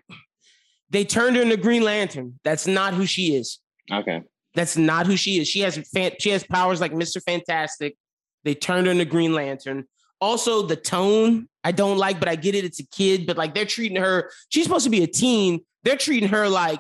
[0.89, 2.39] they turned her into Green Lantern.
[2.43, 3.59] That's not who she is.
[3.91, 4.23] Okay.
[4.55, 5.47] That's not who she is.
[5.47, 7.21] She has fan- she has powers like Mr.
[7.23, 7.97] Fantastic.
[8.43, 9.85] They turned her into Green Lantern.
[10.21, 12.65] Also, the tone I don't like, but I get it.
[12.65, 14.31] It's a kid, but like they're treating her.
[14.49, 15.61] She's supposed to be a teen.
[15.83, 16.79] They're treating her like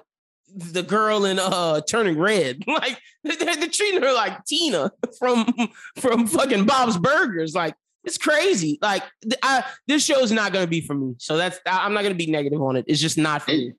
[0.55, 2.63] the girl in uh turning red.
[2.67, 5.53] Like they're, they're, treating her like Tina from
[5.97, 7.53] from fucking Bob's Burgers.
[7.53, 8.79] Like it's crazy.
[8.81, 9.03] Like
[9.43, 11.15] I, this show is not going to be for me.
[11.17, 12.85] So that's I, am not going to be negative on it.
[12.87, 13.73] It's just not for it, me.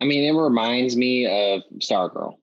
[0.00, 2.34] I mean, it reminds me of Stargirl.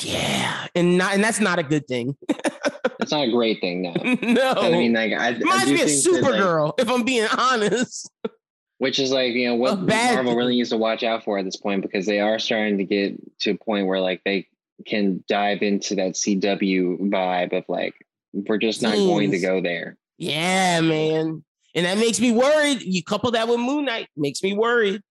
[0.00, 2.16] Yeah, and not and that's not a good thing.
[2.28, 3.92] it's not a great thing, no.
[3.92, 6.66] no, I mean, like I reminds I me of Supergirl.
[6.66, 8.10] Like, if I'm being honest.
[8.80, 11.56] Which is like you know what Marvel really needs to watch out for at this
[11.56, 14.48] point because they are starting to get to a point where like they
[14.86, 17.94] can dive into that CW vibe of like
[18.32, 19.06] we're just not Jeez.
[19.06, 19.98] going to go there.
[20.16, 21.44] Yeah, man.
[21.74, 22.80] And that makes me worried.
[22.80, 25.02] You couple that with Moon Knight, makes me worried.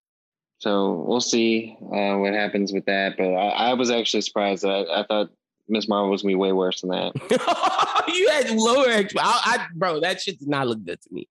[0.57, 3.17] So we'll see uh, what happens with that.
[3.17, 4.65] But I, I was actually surprised.
[4.65, 5.29] I, I thought
[5.69, 7.13] Miss Marvel was gonna be way worse than that.
[8.13, 11.29] you had lower I, bro, that shit did not look good to me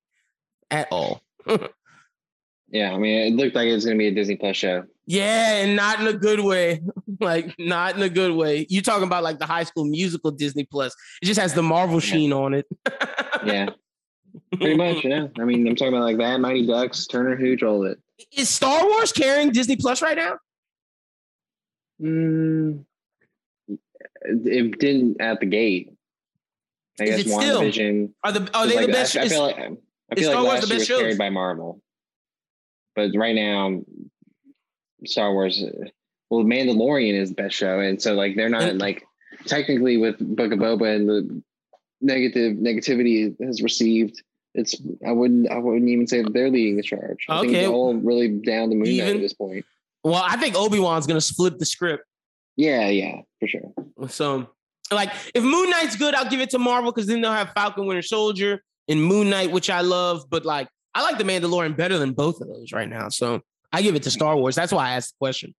[0.70, 1.20] at all.
[2.70, 4.85] yeah, I mean, it looked like it was gonna be a Disney Plus show.
[5.07, 6.83] Yeah, and not in a good way.
[7.20, 8.66] like, not in a good way.
[8.68, 10.94] You talking about like the High School Musical Disney Plus?
[11.22, 12.00] It just has the Marvel yeah.
[12.00, 12.66] sheen on it.
[13.44, 13.70] yeah.
[14.52, 15.28] Pretty much, yeah.
[15.38, 17.98] I mean, I'm talking about like that, Mighty Ducks, Turner Hooch, all of it.
[18.33, 20.38] Is Star Wars carrying Disney Plus right now?
[22.00, 22.85] Mm,
[24.22, 25.92] it didn't at the gate.
[27.00, 27.61] I Is guess it still?
[27.62, 28.11] WandaVision.
[28.24, 29.16] Are the are they like- the best?
[29.16, 29.68] I, I feel like I
[30.16, 31.00] is feel Star Wars the best was shows?
[31.00, 31.81] carried by Marvel,
[32.98, 33.80] but right now,
[35.04, 35.62] Star Wars.
[36.30, 39.04] Well, Mandalorian is the best show, and so like they're not like
[39.46, 41.42] technically with Book of Boba and the
[42.00, 44.22] negative negativity has received.
[44.54, 44.74] It's
[45.06, 47.24] I wouldn't I wouldn't even say that they're leading the charge.
[47.28, 47.61] I think Okay.
[47.61, 49.64] it's all really down the Moon Even- at this point.
[50.04, 52.04] well, I think Obi Wan's gonna flip the script.
[52.56, 53.72] Yeah, yeah, for sure.
[54.08, 54.48] So,
[54.90, 57.87] like, if Moon Knight's good, I'll give it to Marvel because then they'll have Falcon
[57.87, 60.24] Winter Soldier and Moon Knight, which I love.
[60.28, 60.66] But like,
[60.98, 63.08] I like the Mandalorian better than both of those right now.
[63.08, 63.40] So
[63.72, 64.56] I give it to Star Wars.
[64.56, 65.54] That's why I asked the question.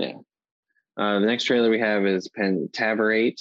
[0.00, 0.14] Yeah.
[0.96, 3.38] Uh, the next trailer we have is Pentaverate,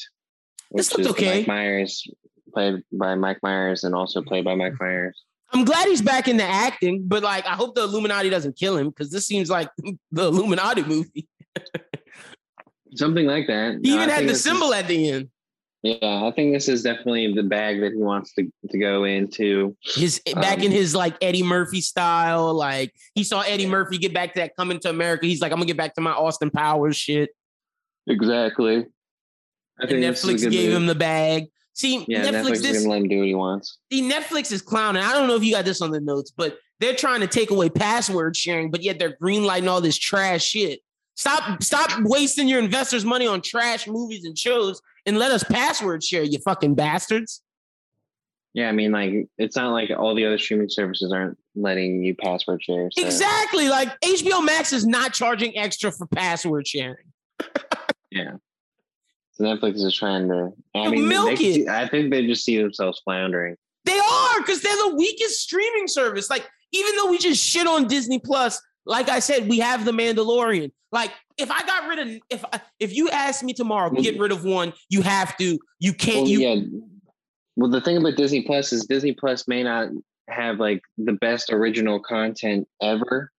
[0.72, 1.40] This which looked is okay.
[1.40, 2.08] Mike Myers,
[2.54, 5.24] played by Mike Myers and also played by Mike Myers.
[5.52, 8.90] I'm glad he's back into acting, but like, I hope the Illuminati doesn't kill him
[8.90, 9.70] because this seems like
[10.12, 11.28] the Illuminati movie.
[12.94, 13.80] Something like that.
[13.82, 15.30] He even had the this is- symbol at the end.
[15.84, 19.76] Yeah, I think this is definitely the bag that he wants to, to go into.
[19.82, 22.54] His back Um, in his like Eddie Murphy style.
[22.54, 25.26] Like he saw Eddie Murphy get back to that coming to America.
[25.26, 27.30] He's like, I'm gonna get back to my Austin Powers shit.
[28.08, 28.86] Exactly.
[29.80, 30.78] I And this is a Netflix gave move.
[30.82, 31.48] him the bag.
[31.74, 33.78] See, Yeah, Netflix, Netflix, is this gonna let him do what he wants.
[33.92, 35.02] see, Netflix is clowning.
[35.04, 37.50] I don't know if you got this on the notes, but they're trying to take
[37.50, 40.82] away password sharing, but yet they're greenlighting all this trash shit.
[41.16, 46.04] Stop, stop wasting your investors' money on trash movies and shows and let us password
[46.04, 47.42] share, you fucking bastards.
[48.54, 52.16] Yeah, I mean, like it's not like all the other streaming services aren't letting you
[52.16, 52.90] password share.
[52.92, 53.04] So.
[53.04, 53.68] Exactly.
[53.68, 57.06] Like HBO Max is not charging extra for password sharing.
[58.14, 58.34] Yeah.
[59.32, 60.52] So Netflix is trying to.
[60.76, 61.68] I mean, milk they, it.
[61.68, 63.56] I think they just see themselves floundering.
[63.86, 66.30] They are because they're the weakest streaming service.
[66.30, 69.92] Like, even though we just shit on Disney Plus, like I said, we have the
[69.92, 70.72] Mandalorian.
[70.92, 74.20] Like, if I got rid of, if I, if you ask me tomorrow, Well- get
[74.20, 75.58] rid of one, you have to.
[75.80, 76.18] You can't.
[76.24, 76.62] Well, you yeah.
[77.56, 79.90] Well, the thing about Disney Plus is Disney Plus may not
[80.30, 83.32] have like the best original content ever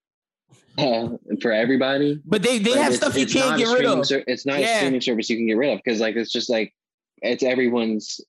[0.78, 1.09] uh,
[1.40, 2.20] for everybody.
[2.24, 4.07] but they they but have stuff you can't get rid of.
[4.07, 4.74] ser- it's not Yeah.
[4.74, 6.72] a streaming service you can get rid of because like it's just like
[7.22, 8.20] it's everyone's.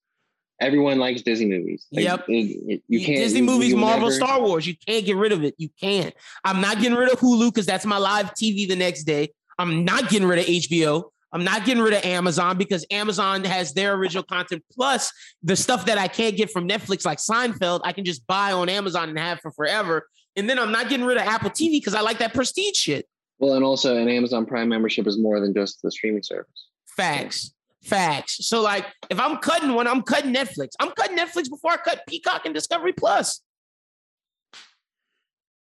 [0.61, 1.85] Everyone likes Disney movies.
[1.91, 2.25] Like, Yep.
[2.29, 2.33] it-
[2.67, 4.65] it- you can't Disney you- movies, you'll Marvel, never- Star Wars.
[4.65, 5.53] You can't get rid of it.
[5.57, 6.13] You can't.
[6.43, 9.33] I'm not getting rid of Hulu because that's my live TV the next day.
[9.59, 11.11] I'm not getting rid of HBO.
[11.33, 15.11] I'm not getting rid of Amazon because Amazon has their original content plus
[15.43, 18.69] the stuff that I can't get from Netflix, like Seinfeld, I can just buy on
[18.69, 20.07] Amazon and have for forever.
[20.37, 23.07] And then I'm not getting rid of Apple TV because I like that prestige shit.
[23.39, 26.67] Well, and also an Amazon Prime membership is more than just the streaming service.
[26.95, 27.51] Facts.
[27.85, 28.47] Facts.
[28.47, 30.69] So, like, if I'm cutting one, I'm cutting Netflix.
[30.79, 33.41] I'm cutting Netflix before I cut Peacock and Discovery Plus.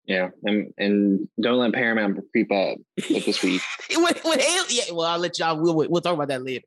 [0.06, 2.78] Yeah, and and don't let Paramount creep up
[3.10, 3.60] like this week.
[3.96, 4.84] with, with yeah.
[4.92, 5.60] Well, I'll let y'all.
[5.60, 6.64] We'll we'll talk about that later.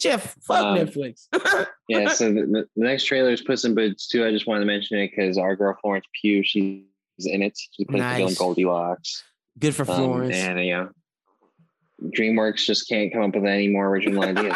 [0.00, 1.26] Jeff, fuck Um, Netflix.
[1.88, 4.26] Yeah, so the, the next trailer is Puss in Boots too.
[4.26, 6.82] I just wanted to mention it because our girl Florence Pugh, she's
[7.20, 7.56] in it.
[7.70, 8.38] She plays the villain Nice.
[8.38, 9.22] Goldilocks.
[9.58, 10.34] Good for Um, Florence.
[10.34, 10.86] and, uh, yeah,
[12.02, 14.54] DreamWorks just can't come up with any more original ideas.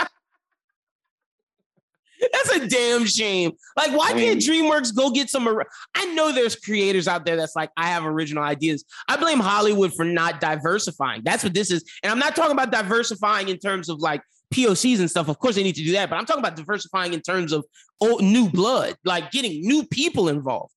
[2.32, 3.52] That's a damn shame.
[3.78, 5.48] Like, why I can't DreamWorks go get some?
[5.48, 8.84] or- I know there's creators out there that's like, I have original ideas.
[9.08, 11.22] I blame Hollywood for not diversifying.
[11.24, 11.82] That's what this is.
[12.02, 14.20] And I'm not talking about diversifying in terms of like
[14.54, 15.28] POCs and stuff.
[15.28, 16.10] Of course, they need to do that.
[16.10, 17.64] But I'm talking about diversifying in terms of
[18.02, 20.74] old, new blood, like getting new people involved.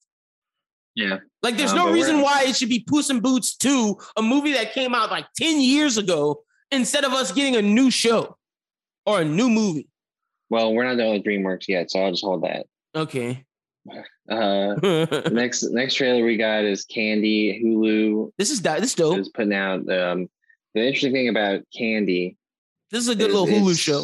[0.95, 1.17] Yeah.
[1.41, 4.53] Like, there's Um, no reason why it should be Puss in Boots 2, a movie
[4.53, 6.43] that came out like 10 years ago,
[6.73, 8.37] instead of us getting a new show
[9.05, 9.87] or a new movie.
[10.49, 12.65] Well, we're not done with DreamWorks yet, so I'll just hold that.
[12.95, 13.43] Okay.
[14.29, 14.75] Uh,
[15.31, 17.61] next next trailer we got is Candy.
[17.61, 18.79] Hulu this is that.
[18.79, 19.17] This is dope.
[19.17, 19.79] is putting out.
[19.89, 20.29] Um,
[20.73, 22.37] the interesting thing about Candy
[22.91, 24.03] This is a good is little Hulu show.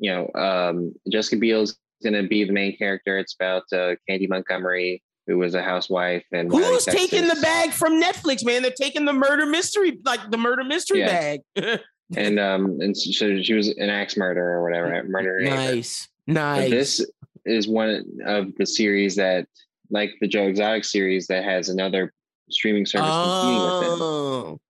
[0.00, 3.18] You know, um, Jessica Biel's going to be the main character.
[3.18, 8.00] It's about uh, Candy Montgomery, who was a housewife and Who's taking the bag from
[8.00, 8.62] Netflix, man?
[8.62, 11.36] They're taking the murder mystery, like the murder mystery Yeah.
[11.56, 11.80] bag.
[12.16, 16.70] and um and so she was an axe murderer or whatever murder nice, but nice.
[16.70, 17.06] this
[17.46, 19.46] is one of the series that
[19.88, 22.12] like the joe exotic series that has another
[22.50, 24.60] streaming service competing with it oh,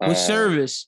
[0.00, 0.86] which Uh, service?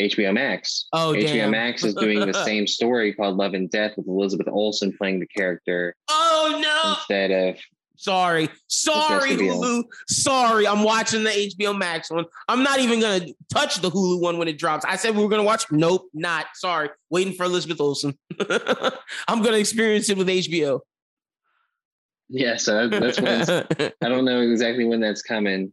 [0.00, 1.50] hbo max Oh, hbo damn.
[1.52, 5.26] max is doing the same story called love and death with elizabeth olsen playing the
[5.28, 6.90] character Oh no!
[6.94, 7.60] instead of
[7.96, 9.84] Sorry, sorry, Hulu.
[10.08, 12.24] Sorry, I'm watching the HBO Max one.
[12.48, 14.84] I'm not even gonna touch the Hulu one when it drops.
[14.84, 15.70] I said we were gonna watch.
[15.70, 16.46] Nope, not.
[16.54, 18.18] Sorry, waiting for Elizabeth Olsen.
[19.28, 20.80] I'm gonna experience it with HBO.
[22.28, 25.72] Yeah, so that's when I don't know exactly when that's coming,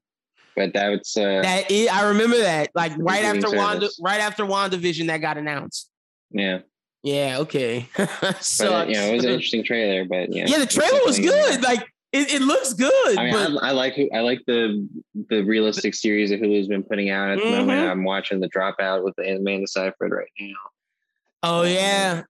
[0.55, 5.07] but that's uh that is, I remember that like right after Wanda, right after WandaVision
[5.07, 5.89] that got announced.
[6.31, 6.59] Yeah.
[7.01, 7.37] Yeah.
[7.39, 7.87] Okay.
[8.41, 10.45] so uh, yeah, it was an interesting trailer, but yeah.
[10.47, 11.63] Yeah, the trailer was good.
[11.63, 13.17] Like it, it looks good.
[13.17, 13.63] I mean, but...
[13.63, 14.87] I, I, like I like the
[15.29, 17.67] the realistic series that Hulu's been putting out at the mm-hmm.
[17.67, 17.87] moment.
[17.87, 20.55] I'm watching the Dropout with Amanda Seyfried right now.
[21.43, 22.23] Oh um, yeah,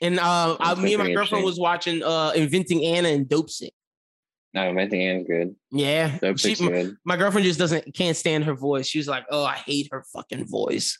[0.00, 3.70] and uh, I, me and my girlfriend was watching uh, Inventing Anna and Dope Dopesick.
[4.52, 5.56] No, Inventing Anna's good.
[5.70, 6.96] Yeah, she, good.
[7.04, 8.86] My, my girlfriend just doesn't can't stand her voice.
[8.86, 10.98] She's like, "Oh, I hate her fucking voice."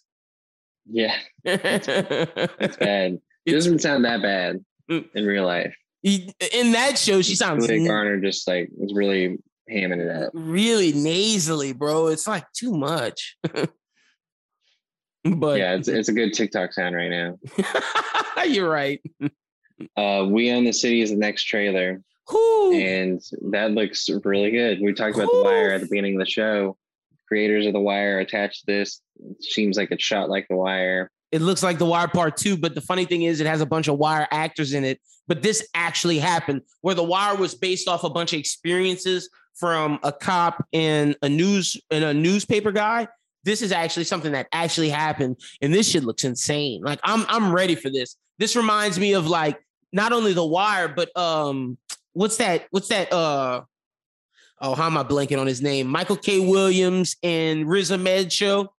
[0.90, 1.14] Yeah,
[1.45, 3.21] that's, that's bad.
[3.45, 5.05] It doesn't sound that bad mm.
[5.14, 5.77] in real life.
[6.04, 7.66] In that show, she sounds.
[7.66, 9.38] Julia Garner just like was really
[9.70, 10.30] hamming it up.
[10.34, 12.08] Really nasally, bro.
[12.08, 13.36] It's like too much.
[15.24, 17.38] but yeah, it's it's a good TikTok sound right now.
[18.46, 19.00] You're right.
[19.96, 22.72] Uh, we own the city is the next trailer, Ooh.
[22.74, 24.80] and that looks really good.
[24.80, 25.38] We talked about Ooh.
[25.38, 26.76] the wire at the beginning of the show.
[27.28, 29.00] Creators of the wire attached to this.
[29.20, 31.10] It seems like it's shot like the wire.
[31.33, 33.66] It looks like the wire part two, but the funny thing is, it has a
[33.66, 35.01] bunch of wire actors in it.
[35.27, 39.99] But this actually happened, where the wire was based off a bunch of experiences from
[40.03, 43.09] a cop and a news and a newspaper guy.
[43.45, 46.83] This is actually something that actually happened and this shit looks insane.
[46.83, 48.16] Like i'm i'm ready for this.
[48.38, 49.61] This reminds me of like
[49.92, 51.77] not only the wire but um
[52.12, 53.62] what's that what's that uh
[54.61, 55.87] oh how am i blanking on his name?
[55.87, 56.40] Michael k.
[56.40, 58.73] Williams and riz ahmed show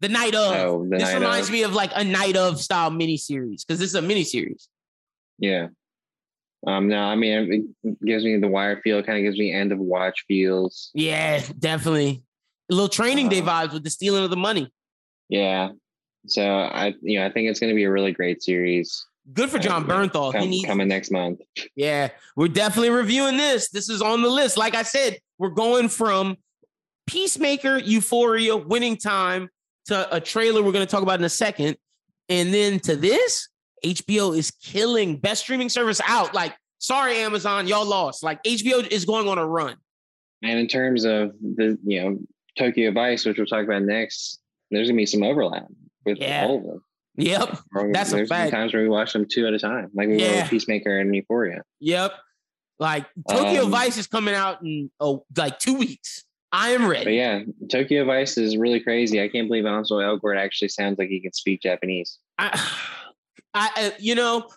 [0.00, 1.52] the night of oh, the this night reminds of.
[1.52, 4.68] me of like a night of style miniseries because this is a miniseries
[5.38, 5.68] yeah
[6.66, 9.70] um, no, I mean it gives me the wire feel, kind of gives me end
[9.70, 10.90] of watch feels.
[10.94, 12.24] Yeah, definitely
[12.70, 14.72] a little training day uh, vibes with the stealing of the money.
[15.28, 15.70] Yeah.
[16.26, 19.06] So I, you know, I think it's going to be a really great series.
[19.32, 20.32] Good for Jon Bernthal.
[20.32, 21.40] Come, he needs coming next month.
[21.74, 23.70] Yeah, we're definitely reviewing this.
[23.70, 24.56] This is on the list.
[24.56, 26.36] Like I said, we're going from
[27.06, 29.50] Peacemaker, Euphoria, Winning Time
[29.86, 31.76] to a trailer we're going to talk about in a second,
[32.28, 33.48] and then to this.
[33.84, 36.34] HBO is killing best streaming service out.
[36.34, 38.22] Like, sorry, Amazon, y'all lost.
[38.22, 39.76] Like HBO is going on a run.
[40.42, 42.18] And in terms of the, you know,
[42.58, 45.66] Tokyo Vice, which we'll talk about next, there's gonna be some overlap
[46.04, 46.46] with yeah.
[46.46, 46.82] all of them.
[47.18, 47.58] Yep,
[47.92, 48.52] that's there's a fact.
[48.52, 50.46] Times where we watch them two at a time, like we yeah.
[50.48, 51.62] Peacemaker and Euphoria.
[51.80, 52.12] Yep,
[52.78, 56.24] like Tokyo um, Vice is coming out in oh, like two weeks.
[56.52, 57.04] I am ready.
[57.04, 59.22] But yeah, Tokyo Vice is really crazy.
[59.22, 62.18] I can't believe Ansel Elgort actually sounds like he can speak Japanese.
[62.38, 62.60] I,
[63.54, 64.48] I, uh, you know,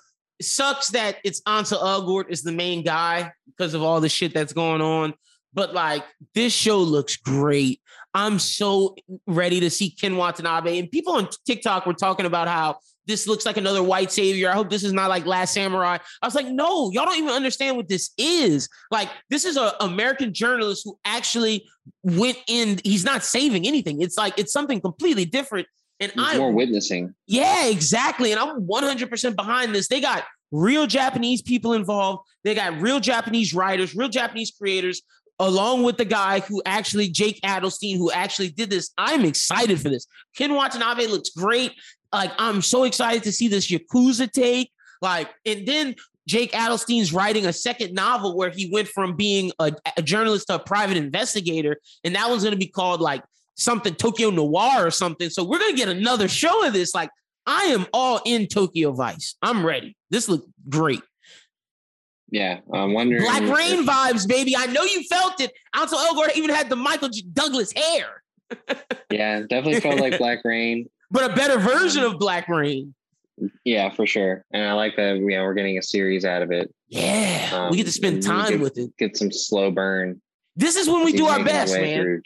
[0.41, 4.53] sucks that it's Ansel Elgort is the main guy because of all the shit that's
[4.53, 5.13] going on.
[5.53, 6.03] But like
[6.35, 7.81] this show looks great.
[8.13, 8.95] I'm so
[9.27, 10.79] ready to see Ken Watanabe.
[10.79, 12.77] And people on TikTok were talking about how
[13.09, 14.51] this looks like another white savior.
[14.51, 15.97] I hope this is not like Last Samurai.
[16.21, 18.69] I was like, no, y'all don't even understand what this is.
[18.91, 21.67] Like, this is an American journalist who actually
[22.03, 22.79] went in.
[22.83, 24.01] He's not saving anything.
[24.01, 25.67] It's like it's something completely different.
[25.99, 27.15] And I'm more witnessing.
[27.25, 28.31] Yeah, exactly.
[28.31, 29.87] And I'm 100% behind this.
[29.87, 32.29] They got real Japanese people involved.
[32.43, 35.01] They got real Japanese writers, real Japanese creators
[35.39, 38.91] along with the guy who actually Jake Adelstein, who actually did this.
[38.97, 40.05] I'm excited for this.
[40.35, 41.73] Ken Watanabe looks great.
[42.11, 44.71] Like I'm so excited to see this Yakuza take.
[45.01, 45.95] Like, and then
[46.27, 50.55] Jake Adelstein's writing a second novel where he went from being a, a journalist to
[50.55, 53.23] a private investigator, and that one's going to be called like
[53.55, 55.29] something Tokyo Noir or something.
[55.29, 56.93] So we're going to get another show of this.
[56.93, 57.09] Like,
[57.45, 59.35] I am all in Tokyo Vice.
[59.41, 59.95] I'm ready.
[60.09, 61.01] This looks great.
[62.31, 63.23] Yeah, I'm wondering.
[63.23, 64.55] Black Rain vibes, baby.
[64.55, 65.51] I know you felt it.
[65.75, 67.09] Ansel Elgort even had the Michael.
[67.33, 68.23] Douglas hair.
[69.09, 72.93] yeah, definitely felt like Black Rain, but a better version um, of Black Marine.
[73.63, 74.43] Yeah, for sure.
[74.51, 75.15] And I like that.
[75.15, 76.73] Know, we're getting a series out of it.
[76.87, 78.95] Yeah, um, we get to spend time get, with it.
[78.97, 80.21] Get some slow burn.
[80.55, 82.01] This is when we do our best, man.
[82.01, 82.21] Through,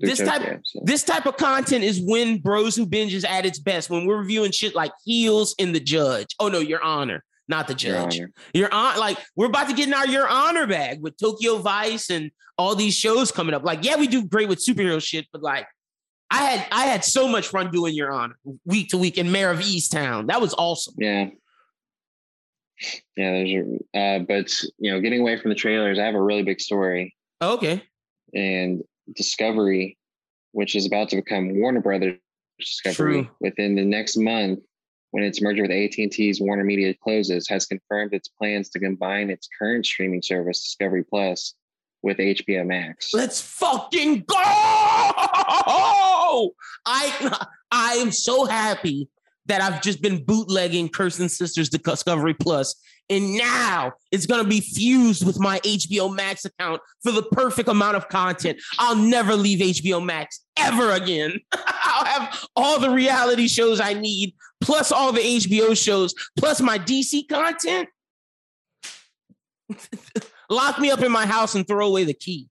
[0.00, 0.80] through this type, so.
[0.84, 3.90] this type of content is when Bros Who Binges at its best.
[3.90, 6.34] When we're reviewing shit like Heels in the Judge.
[6.40, 8.16] Oh no, Your Honor not the judge.
[8.16, 11.58] Your, Your honor, like we're about to get in our Your Honor bag with Tokyo
[11.58, 13.64] Vice and all these shows coming up.
[13.64, 15.66] Like, yeah, we do great with superhero shit, but like,
[16.30, 19.50] I had I had so much fun doing Your Honor week to week in Mare
[19.50, 20.26] of Easttown.
[20.28, 20.94] That was awesome.
[20.98, 21.28] Yeah.
[23.16, 23.50] Yeah, there's
[23.94, 26.60] a, uh, but you know, getting away from the trailers, I have a really big
[26.60, 27.14] story.
[27.40, 27.82] Oh, okay.
[28.34, 28.82] And
[29.14, 29.96] Discovery,
[30.52, 32.18] which is about to become Warner Brothers
[32.58, 33.28] Discovery True.
[33.40, 34.60] within the next month,
[35.12, 39.48] when its merger with AT&T's Warner Media closes, has confirmed its plans to combine its
[39.58, 41.54] current streaming service, Discovery Plus,
[42.02, 43.14] with HBO Max.
[43.14, 44.36] Let's fucking go!
[46.86, 49.08] I I am so happy
[49.46, 52.74] that I've just been bootlegging Kirsten Sisters Discovery Plus,
[53.08, 57.96] And now it's to be fused with my HBO Max account for the perfect amount
[57.96, 58.60] of content.
[58.78, 61.38] I'll never leave HBO Max ever again.
[61.52, 66.78] I'll have all the reality shows I need, plus all the HBO shows, plus my
[66.78, 67.88] DC content.
[70.50, 72.48] Lock me up in my house and throw away the key.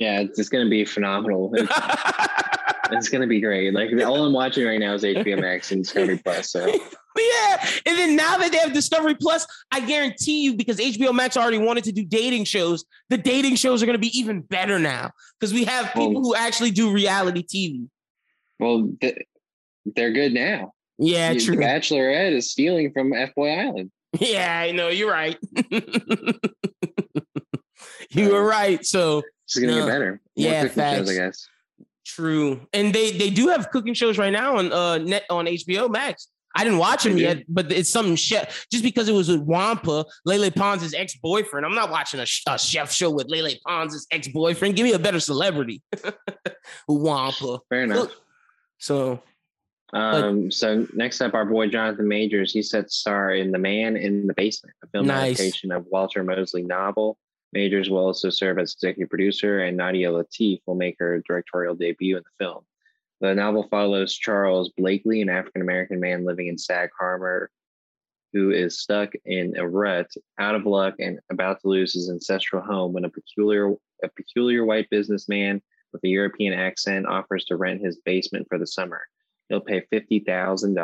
[0.00, 1.54] Yeah, it's, it's going to be phenomenal.
[2.92, 3.72] It's, it's going to be great.
[3.72, 6.50] Like all I'm watching right now is HBO Max and Discovery Plus.
[6.50, 6.66] So
[7.16, 11.36] yeah, and then now that they have Discovery Plus, I guarantee you, because HBO Max
[11.36, 14.80] already wanted to do dating shows, the dating shows are going to be even better
[14.80, 17.88] now because we have people well, who actually do reality TV.
[18.58, 18.90] Well,
[19.94, 20.72] they're good now.
[20.98, 21.56] Yeah, the, true.
[21.56, 23.92] The Bachelorette is stealing from F Boy Island.
[24.18, 24.88] Yeah, I know.
[24.88, 25.38] You're right.
[28.10, 28.84] you were right.
[28.84, 30.10] So it's gonna no, get better.
[30.36, 30.98] More yeah, facts.
[30.98, 31.48] Shows, I guess.
[32.04, 35.90] True, and they they do have cooking shows right now on uh net on HBO
[35.90, 36.28] Max.
[36.54, 38.66] I didn't watch them yet, but it's some chef.
[38.72, 41.64] Just because it was with Juanpa, Lele Pons' ex boyfriend.
[41.64, 44.74] I'm not watching a, a, chef show with Lele Pons' ex boyfriend.
[44.74, 45.82] Give me a better celebrity.
[46.90, 47.60] Juanpa.
[47.68, 48.10] Fair enough.
[48.78, 49.22] So.
[49.92, 53.96] Um, but, so next up, our boy Jonathan Majors, he set star in The Man
[53.96, 55.40] in the Basement, a film nice.
[55.40, 57.16] adaptation of Walter Mosley novel.
[57.52, 62.16] Majors will also serve as executive producer, and Nadia Latif will make her directorial debut
[62.16, 62.64] in the film.
[63.20, 67.50] The novel follows Charles Blakely, an African American man living in Sag Harbor,
[68.32, 70.06] who is stuck in a rut,
[70.38, 74.64] out of luck, and about to lose his ancestral home when a peculiar a peculiar
[74.64, 75.60] white businessman
[75.92, 79.02] with a European accent offers to rent his basement for the summer.
[79.48, 80.74] He'll pay fifty thousand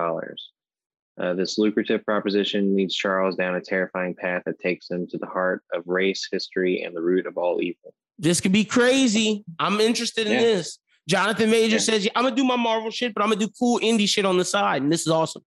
[1.19, 1.35] uh.
[1.35, 5.63] This lucrative proposition leads Charles down a terrifying path that takes him to the heart
[5.73, 7.95] of race, history, and the root of all evil.
[8.19, 9.45] This could be crazy.
[9.59, 10.41] I'm interested in yeah.
[10.41, 10.79] this.
[11.09, 11.81] Jonathan Major yeah.
[11.81, 14.39] says, I'm gonna do my Marvel shit, but I'm gonna do cool indie shit on
[14.39, 15.43] the side, and this is awesome.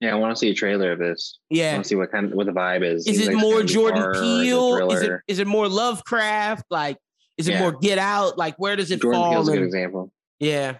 [0.00, 1.38] Yeah, I want to see a trailer of this.
[1.50, 3.06] Yeah, I want to see what kind of what the vibe is.
[3.06, 4.90] Is it more Jordan Peele?
[4.90, 6.64] Is it is it more Lovecraft?
[6.70, 6.96] Like,
[7.36, 7.60] is it yeah.
[7.60, 8.36] more Get Out?
[8.36, 9.30] Like, where does it Jordan fall?
[9.30, 10.12] Peele's a good example.
[10.40, 10.78] Yeah.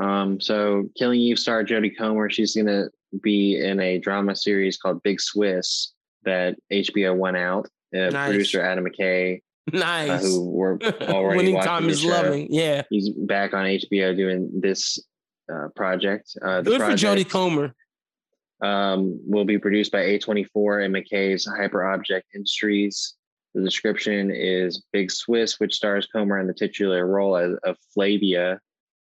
[0.00, 0.40] Um.
[0.40, 2.30] So, Killing Eve star Jodie Comer.
[2.30, 2.88] She's gonna
[3.22, 5.92] be in a drama series called Big Swiss
[6.24, 7.68] that HBO went out.
[7.94, 8.30] Uh, nice.
[8.30, 9.40] Producer Adam McKay
[9.72, 10.10] Nice.
[10.10, 12.08] Uh, who were already winning time is show.
[12.08, 12.48] loving.
[12.50, 12.82] Yeah.
[12.90, 14.98] He's back on HBO doing this
[15.52, 16.36] uh, project.
[16.42, 17.74] Uh, Good project, for Jodie Comer.
[18.62, 23.14] Um, will be produced by A24 and McKay's Hyper Object Industries.
[23.54, 28.58] The description is Big Swiss, which stars Comer in the titular role as, of Flavia,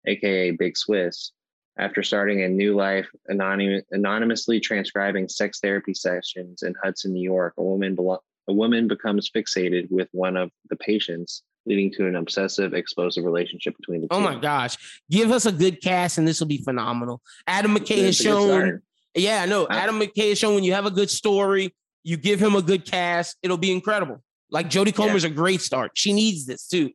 [0.08, 1.32] aka Big Swiss.
[1.78, 7.54] After starting a new life anonym, anonymously transcribing sex therapy sessions in Hudson, New York,
[7.58, 12.16] a woman belo- a woman becomes fixated with one of the patients, leading to an
[12.16, 14.26] obsessive, explosive relationship between the oh two.
[14.26, 14.78] Oh my gosh.
[15.10, 17.22] Give us a good cast and this will be phenomenal.
[17.48, 18.82] Adam McKay has shown.
[19.16, 19.68] Yeah, I know.
[19.70, 22.86] Adam McKay has shown when you have a good story, you give him a good
[22.86, 24.22] cast, it'll be incredible.
[24.52, 25.32] Like Jodie Comer's yeah.
[25.32, 25.92] a great start.
[25.96, 26.92] She needs this too.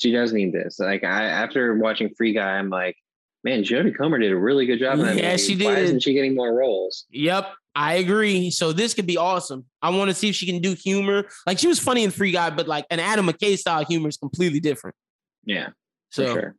[0.00, 0.78] She does need this.
[0.78, 2.96] Like I after watching Free Guy, I'm like,
[3.44, 4.98] man, Jodie Comer did a really good job.
[4.98, 5.66] Yeah, she did.
[5.66, 7.04] Why isn't she getting more roles?
[7.10, 7.52] Yep.
[7.76, 8.50] I agree.
[8.50, 9.64] So this could be awesome.
[9.80, 11.28] I want to see if she can do humor.
[11.46, 14.16] Like she was funny in Free Guy, but like an Adam McKay style humor is
[14.16, 14.96] completely different.
[15.44, 15.68] Yeah.
[16.10, 16.56] So sure.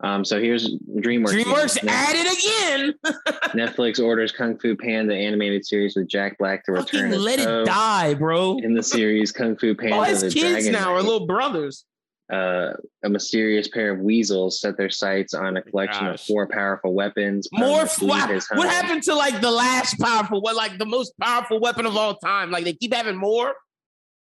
[0.00, 1.42] Um, so here's DreamWorks.
[1.42, 2.94] DreamWorks at it again.
[3.54, 7.10] Netflix orders Kung Fu Panda animated series with Jack Black to return.
[7.10, 8.58] Fucking let it die, bro.
[8.58, 10.90] In the series Kung Fu Panda, all his kids Dragon now Knight.
[10.90, 11.84] are little brothers
[12.32, 12.72] uh,
[13.02, 16.14] a mysterious pair of weasels set their sights on a collection Gosh.
[16.14, 17.48] of four powerful weapons.
[17.52, 18.42] More what?
[18.54, 20.40] What happened to like the last powerful?
[20.40, 22.50] What like the most powerful weapon of all time?
[22.50, 23.54] Like they keep having more.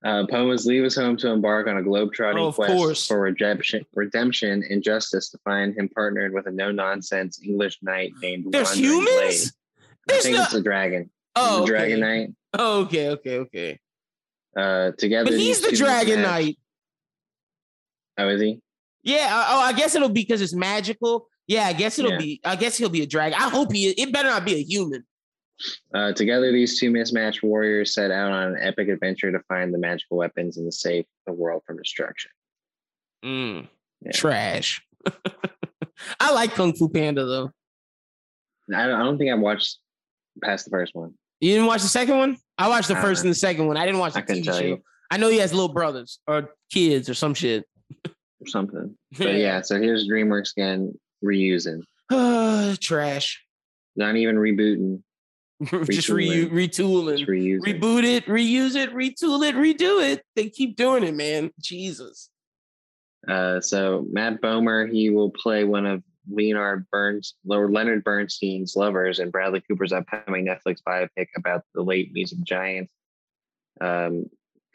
[0.03, 3.07] Uh, must leave his home to embark on a globetrotting oh, quest course.
[3.07, 8.45] for redemption, redemption and justice to find him partnered with a no-nonsense English knight named.
[8.51, 9.53] There's humans.
[10.05, 11.09] There's I think no- it's a dragon.
[11.35, 11.67] Oh, okay.
[11.67, 12.29] Dragon Knight.
[12.53, 13.79] Oh, okay, okay, okay.
[14.55, 16.57] Uh, together, but he's the Dragon Knight.
[18.17, 18.61] Oh, is he?
[19.03, 19.27] Yeah.
[19.31, 21.27] Uh, oh, I guess it'll be because it's magical.
[21.47, 22.17] Yeah, I guess it'll yeah.
[22.17, 22.41] be.
[22.43, 23.39] I guess he'll be a dragon.
[23.39, 23.89] I hope he.
[23.89, 25.05] It better not be a human.
[25.93, 29.77] Uh, together, these two mismatched warriors set out on an epic adventure to find the
[29.77, 32.31] magical weapons and to save the world from destruction.
[33.25, 33.67] Mm,
[34.01, 34.11] yeah.
[34.11, 34.85] Trash.
[36.19, 37.51] I like Kung Fu Panda though.
[38.75, 39.79] I don't, I don't think I've watched
[40.43, 41.13] past the first one.
[41.39, 42.37] You didn't watch the second one?
[42.57, 43.77] I watched the first and the second one.
[43.77, 44.59] I didn't watch the I TV show.
[44.59, 44.83] You.
[45.09, 47.65] I know he has little brothers or kids or some shit
[48.41, 48.95] or something.
[49.17, 51.81] But yeah, so here's DreamWorks again reusing.
[52.79, 53.43] Trash.
[53.95, 55.01] Not even rebooting.
[55.89, 57.17] just re- retooling.
[57.17, 57.61] Just reusing.
[57.61, 60.23] Reboot it, reuse it, retool it, redo it.
[60.35, 61.51] They keep doing it, man.
[61.59, 62.29] Jesus.
[63.27, 69.31] Uh, so Matt Bomer, he will play one of Leonard Burns, Leonard Bernstein's Lovers, and
[69.31, 72.89] Bradley Cooper's upcoming Netflix biopic about the late music giant.
[73.81, 74.25] Um,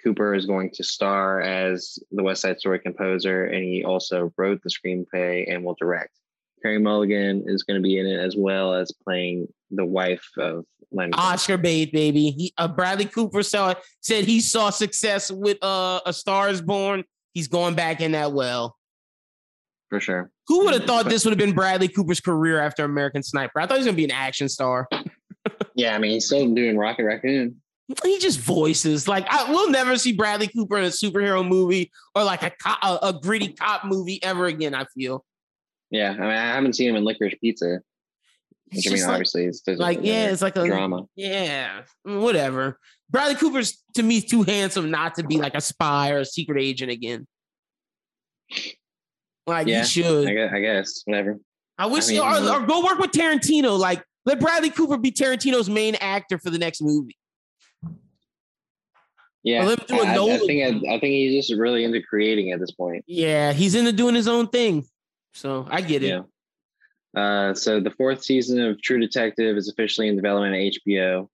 [0.02, 4.60] Cooper is going to star as the West Side Story composer, and he also wrote
[4.62, 6.18] the screenplay and will direct.
[6.62, 10.64] Carey Mulligan is going to be in it as well as playing the wife of
[10.92, 11.14] Leonard.
[11.16, 12.30] Oscar bait, baby.
[12.30, 17.04] He, uh, Bradley Cooper saw said he saw success with uh, A Star Is Born.
[17.32, 18.76] He's going back in that well.
[19.88, 20.30] For sure.
[20.48, 23.60] Who would have thought this would have been Bradley Cooper's career after American Sniper?
[23.60, 24.88] I thought he was going to be an action star.
[25.74, 27.60] yeah, I mean, he's still doing Rocket Raccoon.
[28.04, 32.24] He just voices like I will never see Bradley Cooper in a superhero movie or
[32.24, 34.74] like a, a, a gritty cop movie ever again.
[34.74, 35.24] I feel.
[35.90, 37.80] Yeah, I mean, I haven't seen him in Licorice Pizza.
[38.72, 41.04] Which I mean, like, obviously, it's like yeah, it's like a drama.
[41.16, 42.78] Yeah, whatever.
[43.10, 46.62] Bradley Cooper's to me too handsome not to be like a spy or a secret
[46.62, 47.26] agent again.
[49.46, 50.28] Like yeah, he should.
[50.28, 51.38] I guess, I guess whatever.
[51.76, 53.78] I wish I mean, or, or go work with Tarantino.
[53.78, 57.16] Like let Bradley Cooper be Tarantino's main actor for the next movie.
[59.44, 63.04] Yeah, I, I, think I, I, think he's just really into creating at this point.
[63.08, 64.86] Yeah, he's into doing his own thing.
[65.34, 66.08] So I get it.
[66.08, 67.20] Yeah.
[67.20, 71.28] Uh, so the fourth season of True Detective is officially in development at HBO.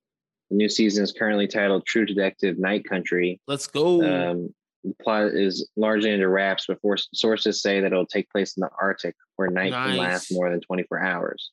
[0.51, 3.41] The new season is currently titled True Detective Night Country.
[3.47, 4.03] Let's go.
[4.03, 4.55] Um,
[4.85, 6.79] the plot is largely into wraps, but
[7.13, 9.89] sources say that it'll take place in the Arctic, where night nice.
[9.89, 11.51] can last more than 24 hours.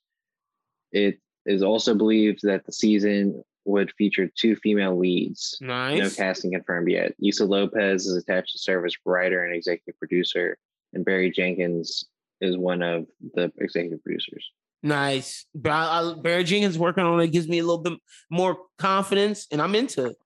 [0.91, 5.57] It is also believed that the season would feature two female leads.
[5.61, 5.99] Nice.
[5.99, 7.13] No casting confirmed yet.
[7.23, 10.57] Issa Lopez is attached to serve as writer and executive producer,
[10.93, 12.05] and Barry Jenkins
[12.41, 14.49] is one of the executive producers.
[14.83, 15.45] Nice.
[15.55, 17.99] but Barry Jenkins working on it gives me a little bit
[18.29, 20.17] more confidence, and I'm into it.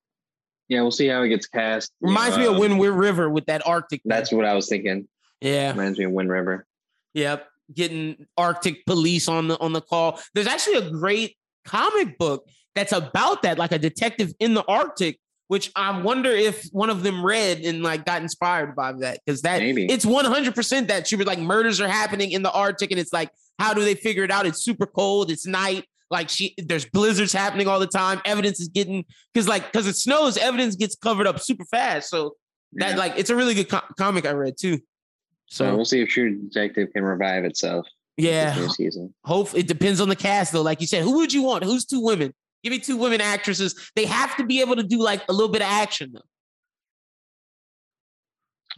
[0.68, 1.92] Yeah, we'll see how it gets cast.
[2.02, 4.02] Reminds me of um, Wind River with that Arctic.
[4.06, 5.08] That's what I was thinking.
[5.42, 6.68] Yeah, reminds me of Wind River.
[7.14, 10.20] Yep, getting Arctic police on the on the call.
[10.36, 15.20] There's actually a great comic book that's about that, like a detective in the Arctic
[15.50, 19.42] which I wonder if one of them read and like got inspired by that because
[19.42, 19.88] that Maybe.
[19.92, 23.32] it's 100% that she was like murders are happening in the Arctic and it's like
[23.58, 24.46] how do they figure it out?
[24.46, 28.22] It's super cold, it's night, like she there's blizzards happening all the time.
[28.26, 32.10] Evidence is getting because like because it snows, evidence gets covered up super fast.
[32.12, 32.36] So
[32.74, 32.98] that yeah.
[32.98, 34.80] like it's a really good co- comic I read too.
[35.48, 37.88] So we'll see if True Detective can revive itself.
[38.18, 39.16] Yeah, season.
[39.26, 40.62] Hope it depends on the cast though.
[40.62, 41.64] Like you said, who would you want?
[41.64, 42.34] Who's two women?
[42.64, 43.92] Give me two women actresses.
[43.96, 46.22] They have to be able to do like a little bit of action though.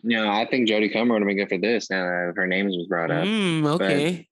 [0.04, 1.90] No, I think Jodie Comer would have been good for this.
[1.90, 3.24] Now that her name was brought up.
[3.24, 4.28] Mm, okay.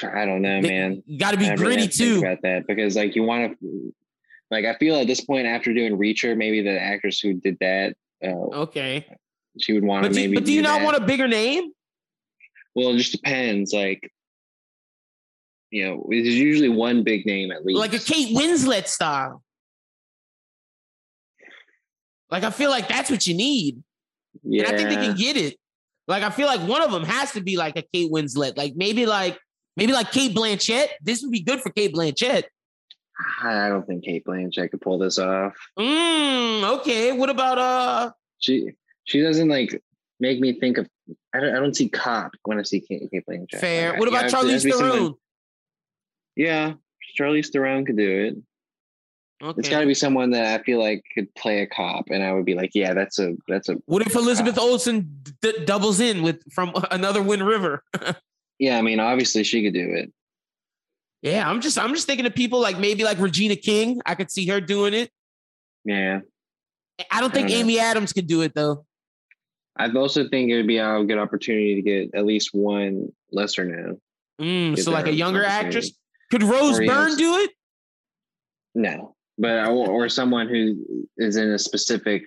[0.00, 1.02] But I don't know, man.
[1.06, 3.94] You got to be I gritty too about that because, like, you want to,
[4.50, 7.94] like, I feel at this point after doing Reacher, maybe the actress who did that.
[8.24, 9.06] Uh, okay.
[9.58, 10.34] She would want to maybe.
[10.34, 10.84] But do you not that.
[10.84, 11.70] want a bigger name?
[12.74, 13.72] Well, it just depends.
[13.72, 14.10] Like,
[15.70, 17.78] you know, there's usually one big name at least.
[17.78, 19.42] Like a Kate Winslet style.
[22.30, 23.82] Like I feel like that's what you need.
[24.42, 24.64] Yeah.
[24.64, 25.56] And I think they can get it.
[26.06, 28.56] Like I feel like one of them has to be like a Kate Winslet.
[28.56, 29.38] Like maybe like
[29.76, 30.88] maybe like Cate Blanchett.
[31.00, 32.44] This would be good for Cate Blanchett.
[33.42, 35.54] I don't think Cate Blanchett could pull this off.
[35.78, 37.12] Mm, okay.
[37.12, 38.72] What about uh she
[39.04, 39.80] she doesn't like
[40.18, 40.88] make me think of
[41.32, 43.60] I don't, I don't see cop when I see Kate, Cate Blanchett.
[43.60, 43.90] Fair.
[43.90, 45.14] Like, what about Charlize Theron?
[46.36, 46.74] Yeah,
[47.18, 48.36] Charlize Theron could do it.
[49.42, 49.58] Okay.
[49.58, 52.32] It's got to be someone that I feel like could play a cop, and I
[52.32, 53.76] would be like, yeah, that's a that's a.
[53.86, 54.64] What if Elizabeth cop.
[54.64, 57.82] Olsen d- doubles in with from another Wind River?
[58.58, 60.12] yeah, I mean, obviously she could do it.
[61.22, 64.00] Yeah, I'm just I'm just thinking of people like maybe like Regina King.
[64.04, 65.10] I could see her doing it.
[65.84, 66.20] Yeah.
[67.10, 68.84] I don't think I don't Amy Adams could do it though.
[69.76, 73.64] I also think it would be a good opportunity to get at least one lesser
[73.64, 74.00] known.
[74.40, 75.92] Mm, so like a younger actress.
[76.30, 77.50] Could Rose Byrne do it?
[78.74, 82.22] No, but or someone who is in a specific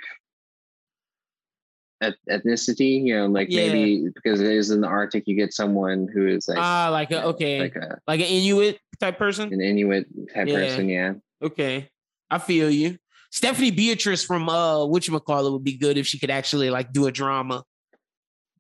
[2.29, 3.05] ethnicity.
[3.05, 3.67] You know, like yeah.
[3.67, 6.91] maybe because it is in the Arctic, you get someone who is like ah, uh,
[6.91, 10.55] like a okay, like a like an Inuit type person, an Inuit type yeah.
[10.55, 10.89] person.
[10.89, 11.13] Yeah.
[11.41, 11.89] Okay,
[12.29, 12.97] I feel you.
[13.31, 17.11] Stephanie Beatrice from uh whatchamacallit would be good if she could actually like do a
[17.11, 17.63] drama.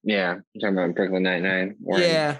[0.03, 1.75] Yeah, I'm talking about Brooklyn Nine Nine.
[1.97, 2.39] Yeah.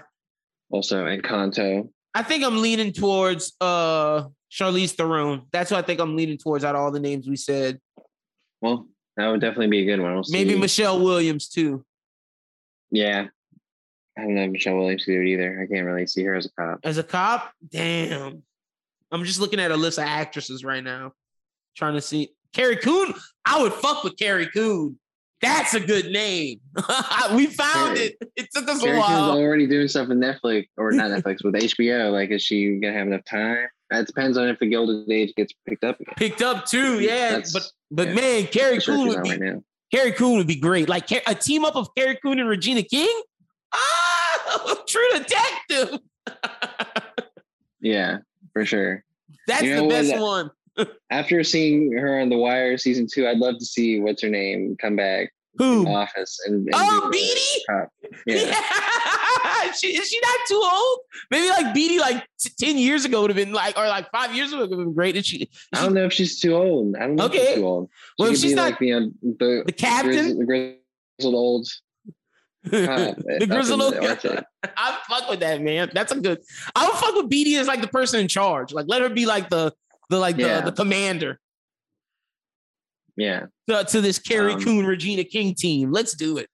[0.70, 1.88] Also Encanto.
[2.14, 5.42] I think I'm leaning towards uh Charlize Theron.
[5.52, 7.80] That's what I think I'm leaning towards out of all the names we said.
[8.60, 10.14] Well, that would definitely be a good one.
[10.14, 11.84] We'll Maybe Michelle Williams too.
[12.90, 13.26] Yeah.
[14.16, 15.60] I don't know Michelle Williams could do it either.
[15.60, 16.78] I can't really see her as a cop.
[16.84, 17.52] As a cop?
[17.68, 18.44] Damn.
[19.10, 21.12] I'm just looking at a list of actresses right now.
[21.76, 23.12] Trying to see Carrie Coon.
[23.44, 24.98] I would fuck with Carrie Coon.
[25.44, 26.60] That's a good name.
[27.34, 28.16] we found it.
[28.34, 29.32] It took us a while.
[29.32, 32.10] Coon's already doing stuff with Netflix or not Netflix with HBO.
[32.12, 33.66] Like, is she gonna have enough time?
[33.90, 36.14] That depends on if the Gilded Age gets picked up again.
[36.16, 37.30] Picked up too, yeah.
[37.32, 38.14] That's- but but yeah.
[38.14, 39.62] man, Carrie Coon would be right now.
[39.92, 40.88] Carrie Coon would be great.
[40.88, 43.22] Like a team up of Carrie Coon and Regina King.
[43.72, 46.00] Ah, True Detective.
[47.80, 48.18] Yeah,
[48.52, 49.04] for sure.
[49.46, 50.50] That's You know the best one.
[51.10, 54.76] After seeing her on The Wire season two, I'd love to see what's her name
[54.80, 55.86] come back Who?
[55.86, 57.60] Office and, and Oh, do the Beadie?
[57.70, 57.88] cop.
[58.26, 58.36] Yeah.
[58.36, 59.72] Yeah.
[59.78, 60.98] she, is she not too old?
[61.30, 64.34] Maybe like Beadie, like t- 10 years ago would have been like, or like five
[64.34, 65.14] years ago would have been great.
[65.16, 66.96] Is she, I don't know if she's too old.
[66.96, 67.88] I don't know if she's too old.
[67.90, 70.38] She Well, if she's not- like the, uh, the, the captain?
[70.38, 71.68] the grizzled old
[72.64, 75.90] cop the grizzled old I fuck with that, man.
[75.92, 76.40] That's a good.
[76.74, 78.72] I would fuck with Beadie as like the person in charge.
[78.72, 79.72] Like let her be like the
[80.10, 80.60] the like Yeah.
[80.60, 81.40] the, the commander
[83.16, 83.46] Yeah.
[83.68, 85.92] to, to this Carrie Um, Coon Regina King team.
[85.92, 86.48] Let's do it.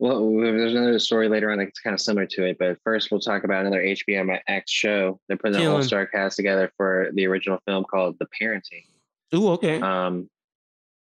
[0.00, 3.18] Well, there's another story later on that's kind of similar to it, but first we'll
[3.20, 5.18] talk about another HBO Max show.
[5.26, 8.84] They're putting an all-star cast together for the original film called The Parenting.
[9.34, 9.80] Ooh, okay.
[9.80, 10.30] Um,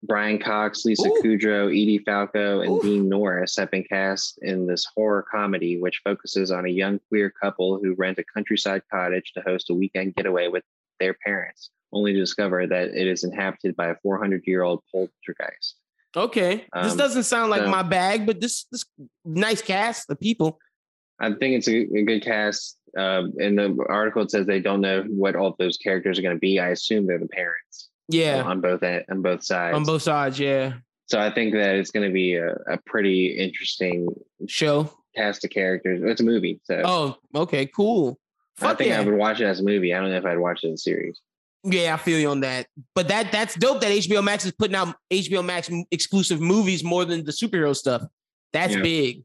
[0.05, 1.21] Brian Cox, Lisa Ooh.
[1.21, 2.81] Kudrow, Edie Falco, and Ooh.
[2.81, 7.29] Dean Norris have been cast in this horror comedy, which focuses on a young queer
[7.43, 10.63] couple who rent a countryside cottage to host a weekend getaway with
[10.99, 15.77] their parents, only to discover that it is inhabited by a 400-year-old poltergeist.
[16.17, 16.65] Okay.
[16.83, 18.85] this um, doesn't sound like so- my bag, but this this
[19.25, 20.59] nice cast, the people.
[21.21, 22.79] I think it's a, a good cast.
[22.97, 26.35] Um, in the article, it says they don't know what all those characters are going
[26.37, 26.59] to be.
[26.59, 28.43] I assume they're the parents Yeah.
[28.43, 29.77] on both on both sides.
[29.77, 30.75] on both sides, yeah.
[31.07, 34.09] so I think that it's going to be a, a pretty interesting
[34.47, 34.91] Show.
[35.15, 36.01] cast of characters.
[36.05, 38.19] It's a movie, so Oh, okay, cool.
[38.63, 39.01] I think yeah.
[39.01, 39.93] I would watch it as a movie.
[39.95, 41.21] I don't know if I'd watch it in series.
[41.65, 42.67] Yeah, I feel you on that.
[42.95, 47.05] But that that's dope that HBO Max is putting out HBO Max exclusive movies more
[47.05, 48.03] than the superhero stuff.
[48.53, 48.83] That's Yeah.
[48.83, 49.25] big.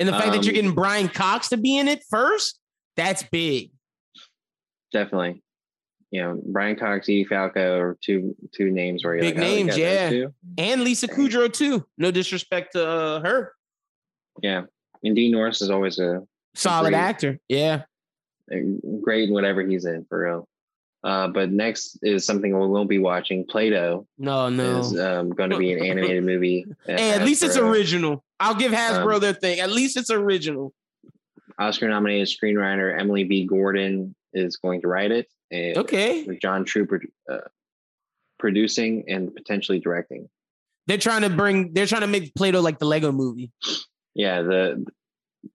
[0.00, 2.60] And the fact that you're Um, getting Brian Cox to be in it first,
[2.96, 3.72] that's big.
[4.92, 5.42] Definitely.
[6.10, 9.48] You know, Brian Cox, Edie Falco are two two names where you're Big like, oh,
[9.48, 10.26] names, yeah.
[10.56, 11.86] And Lisa Kudrow too.
[11.98, 13.52] No disrespect to uh, her.
[14.42, 14.62] Yeah.
[15.04, 16.22] And Dean Norris is always a,
[16.54, 16.98] Solid Great.
[16.98, 17.38] actor.
[17.48, 17.82] Yeah.
[19.02, 20.48] Great in whatever he's in for real.
[21.04, 23.44] Uh, but next is something we won't be watching.
[23.46, 24.78] Play-Doh No, no.
[24.80, 26.66] is um, going to be an animated movie.
[26.86, 28.24] hey, at least it's original.
[28.40, 29.60] I'll give Hasbro Um, their thing.
[29.60, 30.74] At least it's original.
[31.58, 33.46] Oscar-nominated screenwriter Emily V.
[33.46, 36.22] Gordon is going to write it, and Okay.
[36.24, 37.38] with John Trooper uh,
[38.38, 40.28] producing and potentially directing.
[40.86, 43.50] They're trying to bring they're trying to make Play-Doh like the Lego movie.
[44.14, 44.86] Yeah, the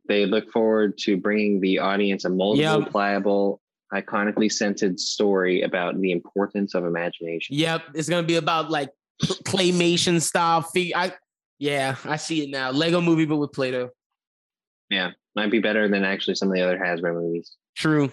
[0.07, 2.89] they look forward to bringing the audience a multiple, Yep.
[2.91, 3.61] pliable,
[3.93, 7.55] iconically scented story about the importance of imagination.
[7.55, 8.89] Yep, it's gonna be about like
[9.21, 10.95] cl- claymation style figure.
[10.97, 11.13] I
[11.59, 12.71] yeah, I see it now.
[12.71, 13.89] Lego movie, but with Play-Doh.
[14.89, 17.55] Yeah, might be better than actually some of the other Hasbro movies.
[17.75, 18.11] True.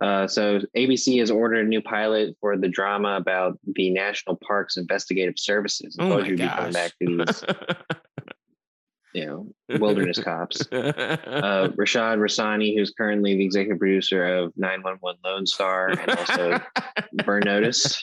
[0.00, 4.76] Uh, so ABC has ordered a new pilot for the drama about the National Parks
[4.76, 5.96] Investigative Services.
[5.98, 6.72] I Oh told my you be coming gosh.
[6.72, 7.44] back to these,
[9.14, 9.46] you know,
[9.78, 10.60] wilderness cops.
[10.72, 16.60] Uh, Rashad Raisani, who's currently the executive producer of 911 Lone Star and also
[17.24, 18.02] Burn Notice,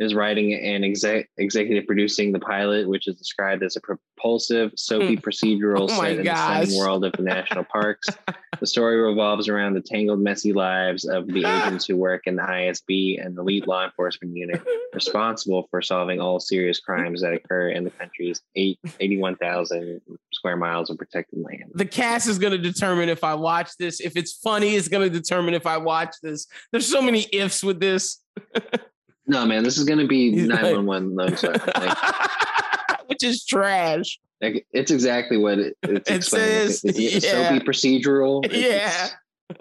[0.00, 5.14] is writing and exec- executive producing the pilot, which is described as a propulsive, soapy
[5.14, 5.20] hmm.
[5.20, 8.08] procedural Oh set in the stunning world of the national parks.
[8.58, 12.42] The story revolves around the tangled, messy lives of the agents who work in the
[12.42, 17.70] ISB and the elite law enforcement unit responsible for solving all serious crimes that occur
[17.70, 21.70] in the country's eight, 81,000 square miles of protected land.
[21.74, 23.98] the cast is gonna determine if I watch this.
[23.98, 26.46] If it's funny, it's gonna determine if I watch this.
[26.70, 28.18] There's so many ifs with this.
[29.30, 31.52] No, man, this is going to be 911 Lone Star.
[31.76, 31.96] Like,
[33.06, 34.18] Which is trash.
[34.40, 37.48] like, it's exactly what it, it's It says, It's, it's yeah.
[37.48, 38.44] soapy procedural.
[38.44, 39.08] It's- Yeah.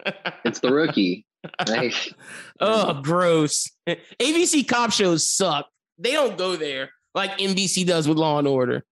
[0.05, 1.25] It's, it's the rookie.
[1.67, 1.93] Like,
[2.59, 3.69] Oh, gross.
[3.87, 5.67] ABC cop shows suck.
[5.99, 8.83] They don't go there like NBC does with Law and Order.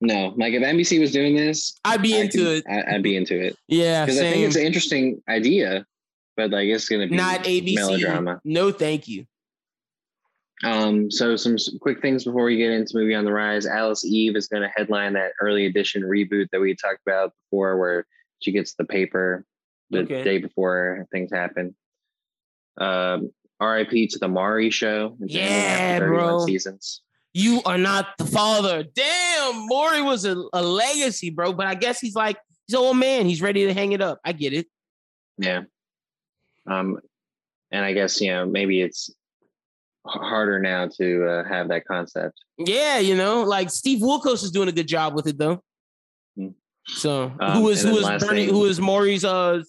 [0.00, 2.64] no, like if NBC was doing this, I'd be into could- it.
[2.68, 5.84] I, I'd be into it Yeah, because I think it's an interesting idea,
[6.36, 7.74] but like it's going to be Not ABC.
[7.74, 8.40] melodrama.
[8.44, 9.26] No, thank you.
[10.62, 13.66] Um, so some quick things before we get into movie on the rise.
[13.66, 17.78] Alice Eve is going to headline that early edition reboot that we talked about before,
[17.78, 18.06] where
[18.40, 19.44] she gets the paper
[19.90, 20.22] the Okay.
[20.22, 21.74] day before things happen.
[22.78, 23.30] Um,
[23.60, 24.08] R.I.P.
[24.08, 25.16] to the Maury show.
[25.20, 26.38] Yeah, bro.
[26.46, 27.02] Seasons.
[27.32, 28.84] You are not the father.
[28.94, 31.52] Damn, Maury was a, a legacy, bro.
[31.52, 32.36] But I guess he's like
[32.66, 33.26] he's old man.
[33.26, 34.20] He's ready to hang it up.
[34.24, 34.66] I get it.
[35.38, 35.62] Yeah.
[36.66, 36.98] Um,
[37.72, 39.10] and I guess you know maybe it's
[40.06, 42.40] harder now to uh, have that concept.
[42.58, 45.62] Yeah, you know, like Steve Wilkos is doing a good job with it though.
[46.36, 46.48] Hmm.
[46.86, 48.46] So um, who is who is Bernie?
[48.46, 49.24] Thing, who is Maury's?
[49.24, 49.62] Uh,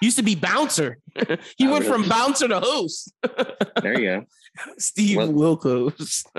[0.00, 0.98] used to be bouncer.
[1.56, 3.12] he went from bouncer to host.
[3.82, 4.24] there you go,
[4.78, 6.24] Steve well, Wilkos.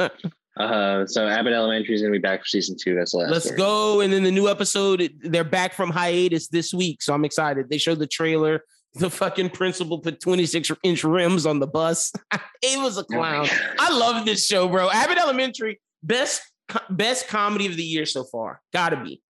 [0.57, 2.95] uh, so Abbott Elementary is going to be back for season two.
[2.95, 3.31] That's the last.
[3.31, 3.57] Let's story.
[3.57, 5.11] go, and then the new episode.
[5.19, 7.69] They're back from hiatus this week, so I'm excited.
[7.69, 8.63] They showed the trailer.
[8.95, 12.11] The fucking principal put 26 inch rims on the bus.
[12.61, 13.47] it was a oh clown.
[13.79, 14.89] I love this show, bro.
[14.89, 16.41] Abbott Elementary, best
[16.89, 18.61] best comedy of the year so far.
[18.71, 19.21] Gotta be.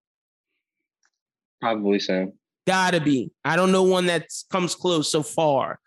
[1.61, 2.33] Probably so.
[2.67, 3.31] Gotta be.
[3.45, 5.79] I don't know one that comes close so far.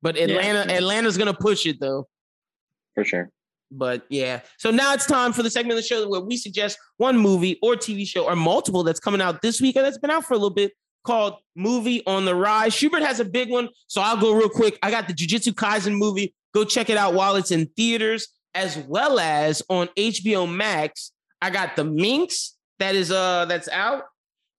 [0.00, 0.78] But Atlanta, yeah.
[0.78, 2.06] Atlanta's gonna push it though.
[2.94, 3.30] For sure.
[3.70, 4.40] But yeah.
[4.58, 7.58] So now it's time for the segment of the show where we suggest one movie
[7.62, 10.34] or TV show or multiple that's coming out this week or that's been out for
[10.34, 10.72] a little bit
[11.04, 12.74] called Movie on the Rise.
[12.74, 13.68] Schubert has a big one.
[13.86, 14.78] So I'll go real quick.
[14.82, 16.34] I got the Jujutsu Kaisen movie.
[16.54, 21.12] Go check it out while it's in theaters, as well as on HBO Max.
[21.40, 24.04] I got the Minx that is uh that's out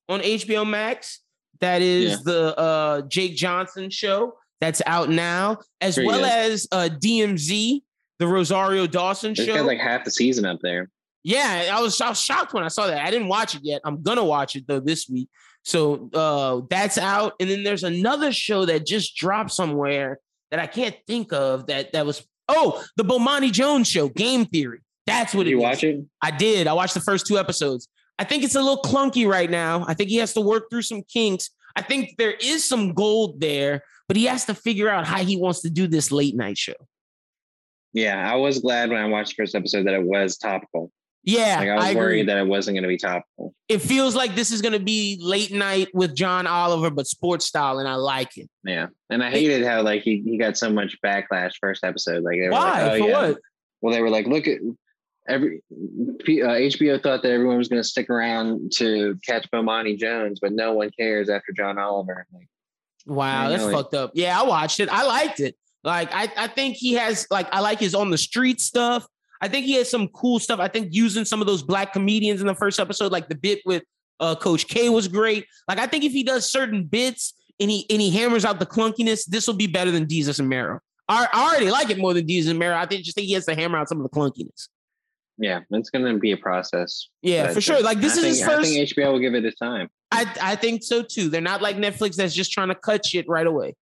[0.08, 1.22] on HBO Max.
[1.62, 2.18] That is yeah.
[2.26, 6.30] the uh, Jake Johnson show that's out now, as Pretty well good.
[6.30, 7.82] as uh, DMZ,
[8.20, 9.56] the Rosario Dawson it's show.
[9.56, 10.90] Got like half the season up there.
[11.26, 13.04] Yeah, I was, I was shocked when I saw that.
[13.04, 13.82] I didn't watch it yet.
[13.84, 15.28] I'm gonna watch it though this week.
[15.64, 20.20] So uh, that's out, and then there's another show that just dropped somewhere
[20.52, 21.66] that I can't think of.
[21.66, 24.82] That that was oh the Bomani Jones show, Game Theory.
[25.08, 26.06] That's what did it you watch it?
[26.22, 26.68] I did.
[26.68, 27.88] I watched the first two episodes.
[28.20, 29.84] I think it's a little clunky right now.
[29.88, 31.50] I think he has to work through some kinks.
[31.76, 35.38] I think there is some gold there, but he has to figure out how he
[35.38, 36.76] wants to do this late night show.
[37.94, 40.92] Yeah, I was glad when I watched the first episode that it was topical.
[41.26, 43.56] Yeah, like I was I worried that it wasn't going to be topical.
[43.68, 47.48] It feels like this is going to be late night with John Oliver, but sports
[47.48, 48.48] style, and I like it.
[48.64, 52.24] Yeah, and I hated how like he, he got so much backlash first episode.
[52.24, 52.84] Like, why?
[52.84, 53.28] Like, oh, For yeah.
[53.30, 53.40] what?
[53.82, 54.60] Well, they were like, look at
[55.28, 60.40] every uh, HBO thought that everyone was going to stick around to catch Bomani Jones,
[60.40, 62.28] but no one cares after John Oliver.
[62.32, 62.48] Like,
[63.08, 64.12] wow, that's fucked up.
[64.14, 64.90] Yeah, I watched it.
[64.90, 65.56] I liked it.
[65.84, 69.08] Like, I, I think he has like I like his on the street stuff.
[69.42, 70.60] I think he has some cool stuff.
[70.60, 73.60] I think using some of those black comedians in the first episode, like the bit
[73.66, 73.84] with
[74.20, 75.46] uh, Coach K, was great.
[75.68, 78.66] Like, I think if he does certain bits and he and he hammers out the
[78.66, 80.80] clunkiness, this will be better than Desus and Mero.
[81.08, 82.76] I, I already like it more than Desus and Mero.
[82.76, 84.70] I think just think he has to hammer out some of the clunkiness.
[85.38, 87.10] Yeah, it's going to be a process.
[87.22, 87.82] Yeah, for sure.
[87.82, 88.72] Like this I is think, his first.
[88.72, 89.90] I think HBO will give it its time.
[90.12, 91.30] I I think so too.
[91.30, 93.76] They're not like Netflix that's just trying to cut shit right away.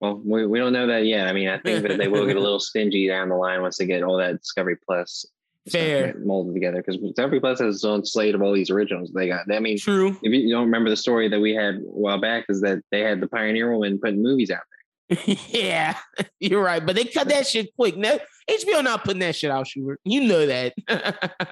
[0.00, 1.26] Well, we, we don't know that yet.
[1.26, 3.78] I mean, I think that they will get a little stingy down the line once
[3.78, 5.24] they get all that Discovery Plus
[5.68, 9.28] fair molded together because Discovery Plus has its own slate of all these originals they
[9.28, 9.50] got.
[9.50, 10.16] I mean, true.
[10.22, 13.00] If you don't remember the story that we had a while back, is that they
[13.00, 14.60] had the Pioneer Woman putting movies out
[15.08, 15.36] there.
[15.48, 15.96] yeah,
[16.40, 17.96] you're right, but they cut that shit quick.
[17.96, 18.18] No,
[18.50, 20.00] HBO not putting that shit out, Schubert.
[20.04, 20.74] You know that.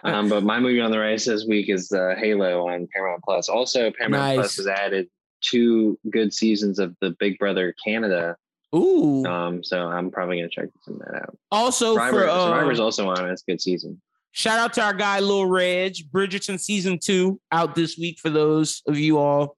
[0.04, 3.48] um, but my movie on the rise this week is uh, Halo on Paramount Plus.
[3.48, 4.36] Also, Paramount nice.
[4.36, 5.08] Plus has added
[5.44, 8.36] two good seasons of the Big Brother Canada.
[8.74, 9.24] Ooh.
[9.24, 11.38] Um, so I'm probably gonna check some of that out.
[11.52, 13.30] Also, Survivor, for uh, Survivor's also on.
[13.30, 14.00] It's a good season.
[14.32, 18.82] Shout out to our guy Lil Reg, Bridgerton season two out this week for those
[18.88, 19.56] of you all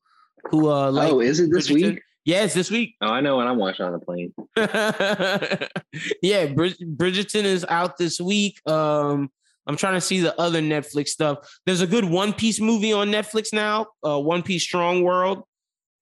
[0.51, 1.11] who uh like.
[1.11, 1.95] Oh, is it this Bridgerton.
[1.95, 2.03] week?
[2.27, 2.97] Yes, this week.
[3.01, 4.35] Oh, I know when I'm watching on the plane.
[6.23, 8.61] yeah, Brid- Bridgerton is out this week.
[8.69, 9.31] Um,
[9.67, 11.39] I'm trying to see the other Netflix stuff.
[11.67, 15.45] There's a good One Piece movie on Netflix now, uh, One Piece Strong World.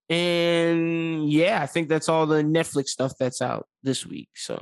[0.08, 4.28] And yeah, I think that's all the Netflix stuff that's out this week.
[4.34, 4.54] So,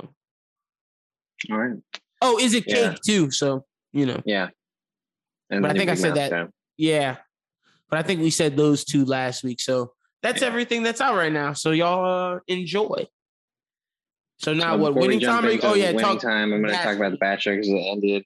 [1.51, 1.77] all right.
[2.21, 2.91] Oh, is it yeah.
[2.91, 3.31] cake too?
[3.31, 4.21] So, you know.
[4.25, 4.49] Yeah.
[5.49, 6.29] And but I think I said that.
[6.29, 6.49] Show.
[6.77, 7.17] Yeah.
[7.89, 9.59] But I think we said those two last week.
[9.59, 10.47] So, that's yeah.
[10.47, 11.51] everything that's out right now.
[11.51, 13.07] So y'all uh, enjoy.
[14.37, 15.45] So now, what winning time?
[15.63, 16.53] Oh yeah, winning talk, time.
[16.53, 18.25] I'm going to talk about the Bachelor because it ended.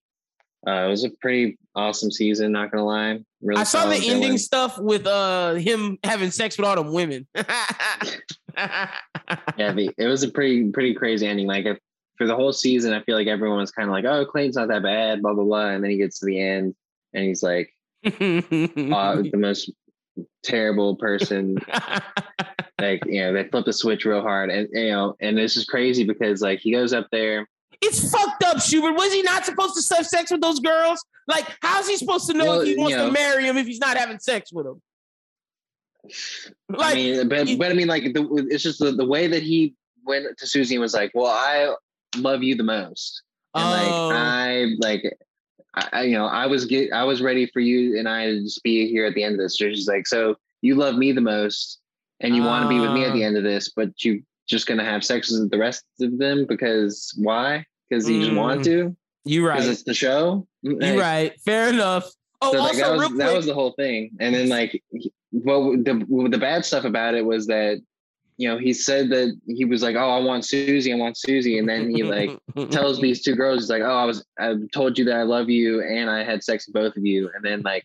[0.66, 2.52] Uh, it was a pretty awesome season.
[2.52, 3.20] Not gonna lie.
[3.42, 7.28] Really I saw the ending stuff with uh him having sex with all the women.
[7.36, 8.90] yeah,
[9.58, 11.48] the, it was a pretty pretty crazy ending.
[11.48, 11.78] Like if,
[12.18, 14.70] for the whole season, I feel like everyone was kind of like, "Oh, Clayton's not
[14.70, 16.76] that bad," blah blah blah, and then he gets to the end
[17.14, 17.74] and he's like,
[18.06, 19.72] uh, the most
[20.44, 21.58] terrible person.
[22.80, 24.50] like, you know, they flip the switch real hard.
[24.50, 27.48] And, you know, and this is crazy because, like, he goes up there.
[27.82, 28.96] It's fucked up, Schubert.
[28.96, 31.04] Was he not supposed to have sex with those girls?
[31.28, 33.58] Like, how's he supposed to know well, if he wants you know, to marry him
[33.58, 34.82] if he's not having sex with them?
[36.70, 39.44] Like, I mean, but, but I mean, like, the, it's just the, the way that
[39.44, 39.76] he
[40.06, 41.74] went to Susie and was like, well, I
[42.18, 43.22] love you the most.
[43.54, 44.08] And oh.
[44.08, 45.18] like, I, like,
[45.94, 48.64] I, you know, I was get, I was ready for you and I to just
[48.64, 49.58] be here at the end of this.
[49.58, 51.80] She's like, so you love me the most,
[52.22, 53.28] and you uh, want to be with me at the ah.
[53.28, 57.14] end of this, but you just gonna have sex with the rest of them because
[57.18, 57.66] why?
[57.90, 58.64] because he just wanted Mm.
[58.66, 59.56] to You right.
[59.56, 60.46] because it's the show.
[60.62, 61.42] You Like, right.
[61.46, 62.12] Fair enough.
[62.42, 63.20] Oh, so, like, also that was real quick.
[63.20, 64.84] that was the whole thing, and then like,
[65.32, 67.80] well, the the bad stuff about it was that
[68.38, 71.58] you know he said that he was like, oh, I want Susie, I want Susie,
[71.58, 72.38] and then he like
[72.70, 75.50] tells these two girls, he's like, oh, I was I told you that I love
[75.50, 77.84] you, and I had sex with both of you, and then like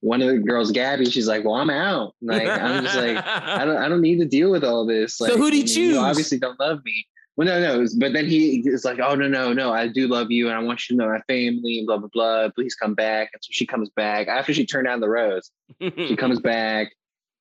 [0.00, 2.14] one of the girls, Gabby, she's like, well, I'm out.
[2.22, 3.16] Like I'm just like.
[3.24, 5.16] I don't I don't need to deal with all this.
[5.16, 5.96] So Like, who'd he you choose?
[5.98, 7.06] obviously don't love me.
[7.36, 7.86] Well, no, no.
[7.98, 10.60] But then he is like, oh no, no, no, I do love you, and I
[10.62, 12.48] want you to know my family, and blah blah blah.
[12.50, 13.30] Please come back.
[13.32, 15.50] And so she comes back after she turned down the rose.
[15.80, 16.92] She comes back,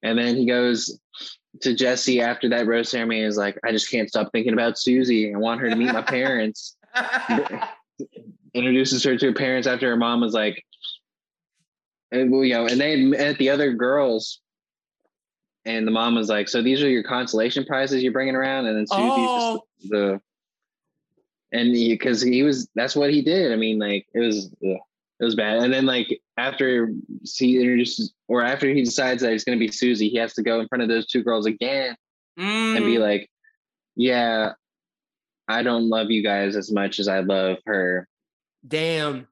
[0.03, 0.99] and then he goes
[1.61, 3.21] to Jesse after that rose ceremony.
[3.21, 5.33] Is like, I just can't stop thinking about Susie.
[5.33, 6.77] I want her to meet my parents.
[8.53, 10.63] Introduces her to her parents after her mom was like,
[12.11, 14.41] and well, you know, and they met the other girls.
[15.65, 18.77] And the mom was like, "So these are your consolation prizes you're bringing around?" And
[18.77, 19.35] then Susie's Oh.
[19.35, 20.21] just the,
[21.51, 23.51] and because he, was, that's what he did.
[23.51, 24.79] I mean, like it was, it
[25.19, 25.57] was bad.
[25.61, 26.93] And then like after
[27.37, 30.43] he introduces, or after he decides that it's going to be Susie, he has to
[30.43, 31.95] go in front of those two girls again
[32.37, 33.29] and be Mm, like,
[33.97, 34.53] "Yeah,
[35.49, 38.07] I don't love you guys as much as I love her."
[38.65, 39.27] damn.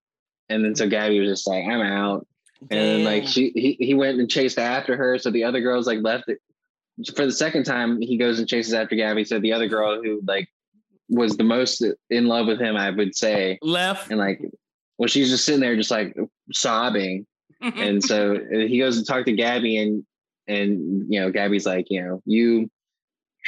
[0.50, 2.28] And then so Gabby was just like, "I'm out."
[2.72, 6.00] And like she he, he went and chased after her so the other girls like
[6.02, 6.40] left it.
[7.16, 10.22] For the second time he goes and chases after gabby so the other girl who
[10.26, 10.50] like
[11.10, 13.60] was the most in love with him i would say.
[13.62, 14.10] Left.
[14.10, 14.42] and like
[14.98, 16.16] well she's just sitting there just like
[16.52, 17.26] sobbing.
[17.60, 20.06] And so uh, he goes and talk to gabby and
[20.48, 22.70] and you know gabby's like you know you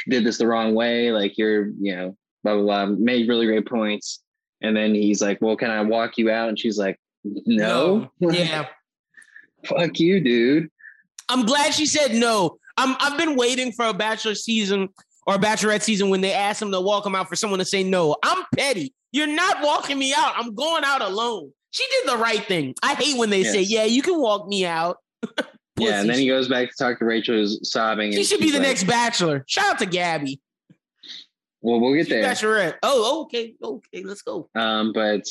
[0.08, 3.66] did this the wrong way like you're you know blah blah blah made really great
[3.66, 4.20] points.
[4.62, 6.48] And then he's like well can i walk you out?
[6.48, 8.66] And she's like no, yeah.
[9.66, 10.70] Fuck you dude
[11.30, 12.58] I'm glad she said no.
[12.76, 14.88] I'm I've been waiting for a bachelor season
[15.26, 17.64] or a bachelorette season when they ask them to walk them out for someone to
[17.64, 18.16] say no.
[18.22, 18.92] I'm petty.
[19.12, 20.34] You're not walking me out.
[20.36, 21.52] I'm going out alone.
[21.70, 22.74] She did the right thing.
[22.82, 24.98] I hate when they say, "Yeah, you can walk me out."
[25.78, 28.12] Yeah, and then he goes back to talk to Rachel, who's sobbing.
[28.12, 29.44] She should be the like, next bachelor.
[29.48, 30.38] Shout out to Gabby.
[31.62, 32.22] Well, we'll get She's there.
[32.22, 32.74] Bachelorette.
[32.82, 34.50] Oh, okay, okay, let's go.
[34.54, 35.22] Um, but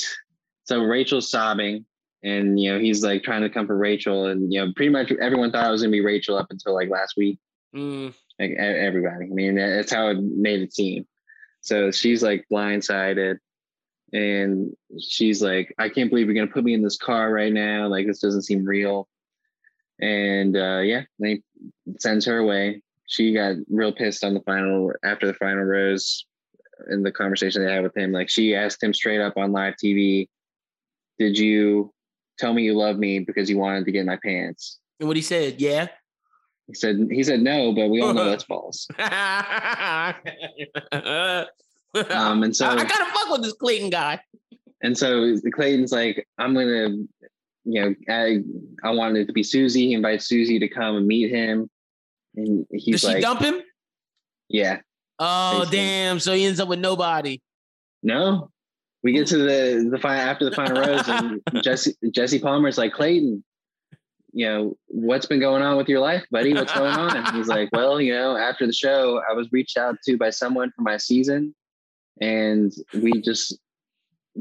[0.64, 1.86] so Rachel's sobbing,
[2.24, 5.12] and you know he's like trying to come for Rachel, and you know pretty much
[5.22, 7.40] everyone thought it was gonna be Rachel up until like last week.
[7.76, 9.26] Mm, Like everybody.
[9.26, 11.06] I mean, that's how it made it seem.
[11.62, 13.38] So she's like blindsided,
[14.14, 17.88] and she's like, "I can't believe you're gonna put me in this car right now.
[17.88, 19.08] Like this doesn't seem real."
[20.02, 21.42] And uh, yeah, they
[22.00, 22.82] sends her away.
[23.08, 26.26] She got real pissed on the final after the final rose
[26.90, 28.12] in the conversation they had with him.
[28.12, 30.30] Like she asked him straight up on live TV,
[31.18, 31.94] "Did you
[32.40, 35.16] tell me you love me because you wanted to get in my pants?" and what
[35.18, 35.88] he said, yeah.
[36.68, 38.88] He said he said no, but we all know that's false.
[42.12, 44.20] Um, and so I, I gotta fuck with this Clayton guy.
[44.84, 46.90] And so Clayton's like, I'm gonna,
[47.66, 48.44] you know, I
[48.84, 49.88] I wanted it to be Susie.
[49.88, 51.68] He invites Susie to come and meet him,
[52.36, 53.62] and he's she like, dump him?
[54.50, 54.82] Yeah,
[55.18, 55.78] Oh Basically.
[55.78, 56.20] damn!
[56.20, 57.42] So he ends up with nobody.
[58.04, 58.52] no.
[59.04, 62.94] We get to the the final after the final rose, and Jesse Jesse Palmer's like,
[62.94, 63.44] Clayton,
[64.34, 66.54] you know, what's been going on with your life, buddy?
[66.54, 67.16] What's going on?
[67.16, 70.30] And he's like, Well, you know, after the show, I was reached out to by
[70.30, 71.56] someone for my season,
[72.20, 73.58] and we just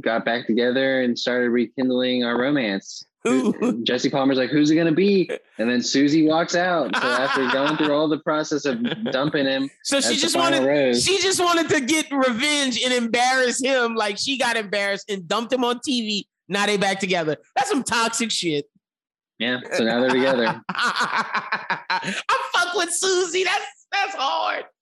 [0.01, 3.05] got back together and started rekindling our romance.
[3.25, 3.83] Who?
[3.85, 5.29] Jesse Palmer's like, who's it gonna be?
[5.59, 6.95] And then Susie walks out.
[6.97, 8.79] So after going through all the process of
[9.13, 10.65] dumping him, So she just wanted.
[10.65, 15.27] rose, She just wanted to get revenge and embarrass him, like she got embarrassed and
[15.29, 16.25] dumped him on TV.
[16.49, 17.37] Now they back together.
[17.57, 18.67] That's some toxic shit.
[19.39, 19.59] yeah.
[19.75, 20.63] So now they're together.
[20.71, 22.13] I
[22.55, 23.45] fuck with Susie.
[23.45, 24.65] That's that's hard.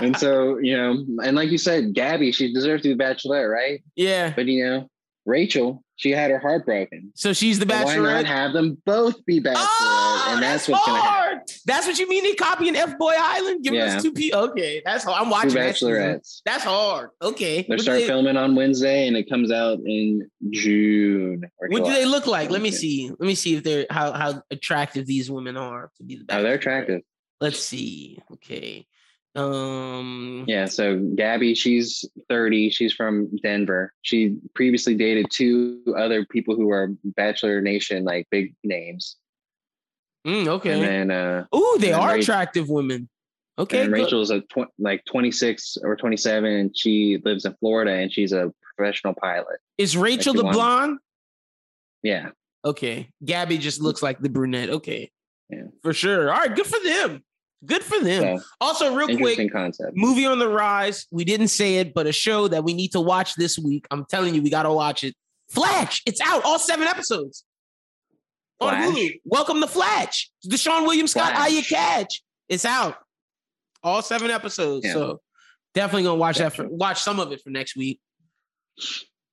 [0.00, 3.82] And so you know, and like you said, Gabby, she deserves to be bachelorette, right?
[3.96, 4.32] yeah.
[4.34, 4.88] But you know,
[5.26, 7.12] Rachel, she had her heart broken.
[7.16, 9.56] So she's the So why not have them both be ah, bachelorette?
[9.58, 11.02] Oh, and that's, that's, what's happen.
[11.02, 11.38] hard.
[11.66, 13.64] That's what you mean they copying F Boy Island?
[13.64, 13.96] Giving Yeah.
[13.96, 14.32] us two P.
[14.32, 15.18] Okay, that's hard.
[15.18, 15.74] I'm Two watching that.
[15.74, 16.40] bachelorettes.
[16.44, 17.10] That's hard.
[17.20, 17.66] Okay.
[17.68, 21.42] They start they- filming on Wednesday, and it comes out in June.
[21.68, 22.50] What do they look like?
[22.50, 23.08] Let me see.
[23.10, 26.24] Let me see if they're how how attractive these women are to be the.
[26.30, 27.02] Oh, they're attractive.
[27.40, 28.20] Let's see.
[28.34, 28.86] Okay.
[29.38, 30.44] Um.
[30.46, 32.70] Yeah, so Gabby, she's 30.
[32.70, 33.92] She's from Denver.
[34.02, 39.16] She previously dated two other people who are Bachelor Nation, like big names.
[40.26, 40.72] mm, okay.
[40.72, 43.08] And then uh Ooh, they are Rach- attractive women.
[43.58, 43.82] Okay.
[43.82, 43.92] and.
[43.92, 48.52] Rachel's a tw- like 26 or 27 and she lives in Florida and she's a
[48.76, 49.58] professional pilot.
[49.78, 50.98] Is Rachel the blonde?
[52.02, 52.30] Yeah.
[52.64, 53.10] Okay.
[53.24, 54.70] Gabby just looks like the brunette.
[54.70, 55.10] Okay.
[55.50, 55.62] Yeah.
[55.82, 56.30] For sure.
[56.32, 56.54] All right.
[56.54, 57.24] Good for them.
[57.66, 58.38] Good for them.
[58.38, 59.92] So, also, real quick, concept.
[59.96, 61.06] movie on the rise.
[61.10, 63.86] We didn't say it, but a show that we need to watch this week.
[63.90, 65.14] I'm telling you, we got to watch it.
[65.48, 66.02] Flatch.
[66.06, 66.44] It's out.
[66.44, 67.44] All seven episodes.
[68.60, 68.86] Flatch.
[68.86, 69.20] On Hulu.
[69.24, 70.30] Welcome to Flatch.
[70.44, 72.22] The Seann William Scott Aya Cash.
[72.48, 72.96] It's out.
[73.82, 74.84] All seven episodes.
[74.86, 74.92] Yeah.
[74.92, 75.20] So
[75.74, 78.00] definitely gonna watch that for watch some of it for next week.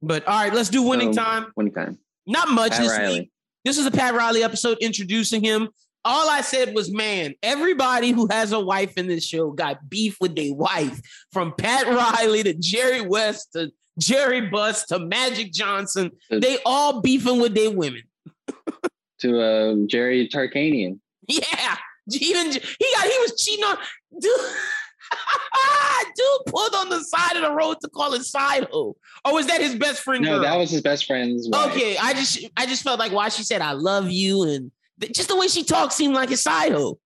[0.02, 1.46] But all right, let's do winning um, time.
[1.56, 1.98] Winning time.
[2.28, 3.20] Not much Pat this Riley.
[3.22, 3.32] week.
[3.64, 5.70] This is a Pat Riley episode introducing him.
[6.06, 10.18] All I said was, man, everybody who has a wife in this show got beef
[10.22, 11.02] with their wife.
[11.32, 16.12] From Pat Riley to Jerry West to Jerry Buss to Magic Johnson.
[16.30, 18.04] They all beefing with their women.
[19.20, 21.00] to uh, Jerry Tarkanian.
[21.28, 21.76] Yeah.
[22.12, 23.78] Even he got he was cheating on
[24.22, 24.32] dude.
[26.16, 28.96] dude pulled on the side of the road to call it side hoe.
[29.24, 30.24] Or was that his best friend?
[30.24, 30.42] No, girl?
[30.42, 31.48] that was his best friend's.
[31.50, 31.72] Wife.
[31.72, 35.30] Okay, I just I just felt like why she said I love you and just
[35.30, 37.00] the way she talked seemed like a side hoe.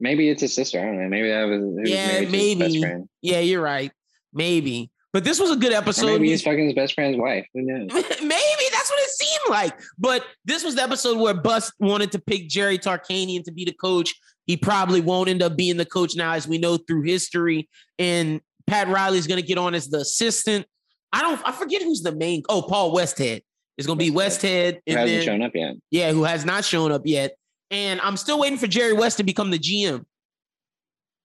[0.00, 0.80] Maybe it's his sister.
[0.80, 1.08] I don't know.
[1.08, 2.54] Maybe that was yeah, maybe.
[2.56, 3.04] maybe.
[3.22, 3.92] Yeah, you're right.
[4.32, 4.90] Maybe.
[5.12, 6.06] But this was a good episode.
[6.06, 7.46] Or maybe he's fucking his best friend's wife.
[7.54, 7.88] Who knows?
[7.92, 9.78] maybe that's what it seemed like.
[9.96, 13.72] But this was the episode where Buss wanted to pick Jerry Tarkanian to be the
[13.72, 14.12] coach.
[14.46, 17.68] He probably won't end up being the coach now, as we know through history.
[17.98, 20.66] And Pat Riley's going to get on as the assistant.
[21.12, 21.40] I don't.
[21.46, 22.42] I forget who's the main.
[22.48, 23.42] Oh, Paul Westhead
[23.76, 24.80] is going to be Westhead.
[24.86, 25.76] Who hasn't then, shown up yet?
[25.90, 27.36] Yeah, who has not shown up yet.
[27.70, 30.04] And I'm still waiting for Jerry West to become the GM.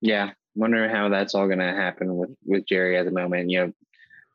[0.02, 3.50] Yeah, wondering how that's all going to happen with with Jerry at the moment.
[3.50, 3.74] You know,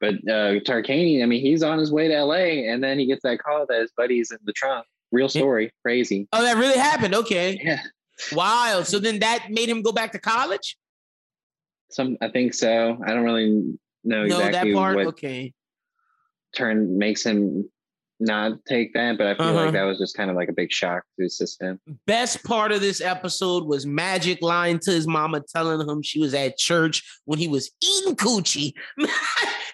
[0.01, 3.23] but uh, Tarkanian, I mean, he's on his way to LA, and then he gets
[3.23, 4.87] that call that his buddy's in the trunk.
[5.12, 6.29] Real story, crazy.
[6.33, 7.15] Oh, that really happened.
[7.15, 7.59] Okay.
[7.62, 7.81] Yeah.
[8.33, 8.87] Wild.
[8.87, 10.77] So then that made him go back to college.
[11.91, 12.99] Some, I think so.
[13.05, 14.97] I don't really know, know exactly that part.
[14.97, 15.53] what okay.
[16.57, 17.69] turn makes him
[18.21, 19.65] not take that, but I feel uh-huh.
[19.65, 21.81] like that was just kind of like a big shock to his system.
[22.07, 26.35] Best part of this episode was Magic lying to his mama, telling him she was
[26.35, 28.73] at church when he was eating coochie.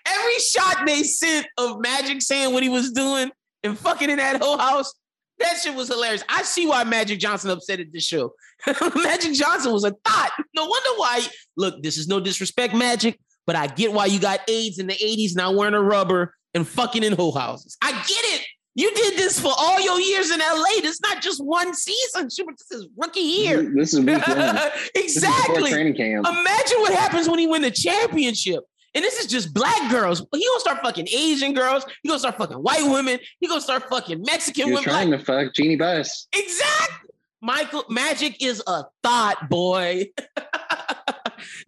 [0.06, 3.30] Every shot they sent of Magic saying what he was doing
[3.62, 4.92] and fucking in that whole house,
[5.38, 6.24] that shit was hilarious.
[6.28, 8.32] I see why Magic Johnson upset at the show.
[8.66, 10.30] Magic Johnson was a thought.
[10.54, 11.26] No wonder why.
[11.56, 14.94] Look, this is no disrespect, Magic, but I get why you got AIDS in the
[14.94, 17.76] 80s now wearing a rubber and fucking in whole houses.
[17.82, 18.46] I get it.
[18.74, 20.64] You did this for all your years in LA.
[20.76, 22.24] It's not just one season.
[22.24, 23.70] This is rookie year.
[23.74, 24.74] This is exactly.
[24.94, 26.26] This is training camp.
[26.26, 28.64] Imagine what happens when he win the championship.
[28.94, 30.24] And this is just black girls.
[30.32, 31.84] He gonna start fucking Asian girls.
[32.02, 33.18] He gonna start fucking white women.
[33.38, 34.84] He gonna start fucking Mexican You're women.
[34.84, 36.28] trying like, to fuck Jeanie Buss.
[36.34, 37.10] Exactly.
[37.42, 40.06] Michael Magic is a thought boy.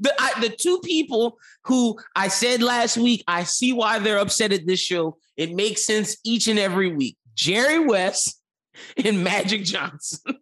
[0.01, 4.53] the I, the two people who I said last week, I see why they're upset
[4.53, 5.17] at this show.
[5.37, 7.17] It makes sense each and every week.
[7.35, 8.41] Jerry West
[9.05, 10.21] and Magic Johnson.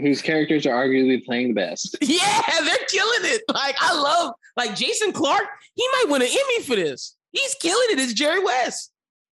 [0.00, 1.96] Whose characters are arguably playing the best.
[2.00, 3.42] Yeah, they're killing it.
[3.52, 7.16] Like I love like Jason Clarke, he might win an Emmy for this.
[7.32, 7.98] He's killing it.
[7.98, 8.92] It's Jerry West.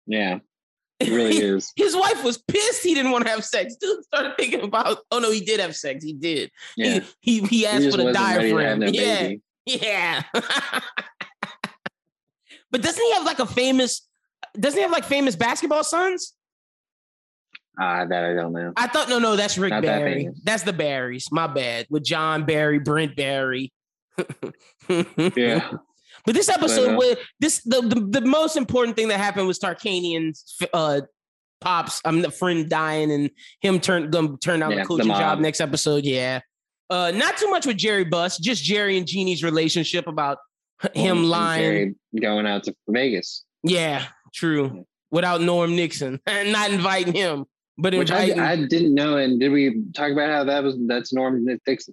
[0.05, 0.39] Yeah.
[1.01, 1.71] It really is.
[1.75, 3.75] His wife was pissed he didn't want to have sex.
[3.75, 6.03] Dude started thinking about, oh no, he did have sex.
[6.03, 6.51] He did.
[6.77, 6.99] Yeah.
[7.19, 8.81] He he, he asked he for the diaphragm.
[8.83, 9.21] Yeah.
[9.21, 9.41] Baby.
[9.65, 10.23] Yeah.
[12.71, 14.07] but doesn't he have like a famous
[14.59, 16.33] doesn't he have like famous basketball sons?
[17.79, 18.73] Ah, uh, that I don't know.
[18.75, 20.25] I thought no, no, that's Rick Not Barry.
[20.25, 21.31] That that's the Barrys.
[21.31, 21.87] My bad.
[21.89, 23.71] With Jon Barry, Brent Barry.
[25.35, 25.71] yeah.
[26.25, 30.57] But this episode, with this the, the, the most important thing that happened was Tarkanian's
[30.73, 31.01] uh,
[31.61, 32.01] pops.
[32.03, 33.29] I'm the friend dying and
[33.61, 36.03] him turn gonna turn down yeah, the coaching the job next episode.
[36.03, 36.41] Yeah.
[36.89, 40.39] Uh, not too much with Jerry Buss, just Jerry and Jeanie's relationship about
[40.93, 41.61] him lying.
[41.61, 43.45] Jerry going out to Vegas.
[43.63, 44.85] Yeah, true.
[45.09, 47.45] Without Norm Nixon and not inviting him,
[47.77, 48.39] but Which inviting.
[48.39, 49.17] I, I, didn't know.
[49.17, 51.45] And did we talk about how that was that's Norm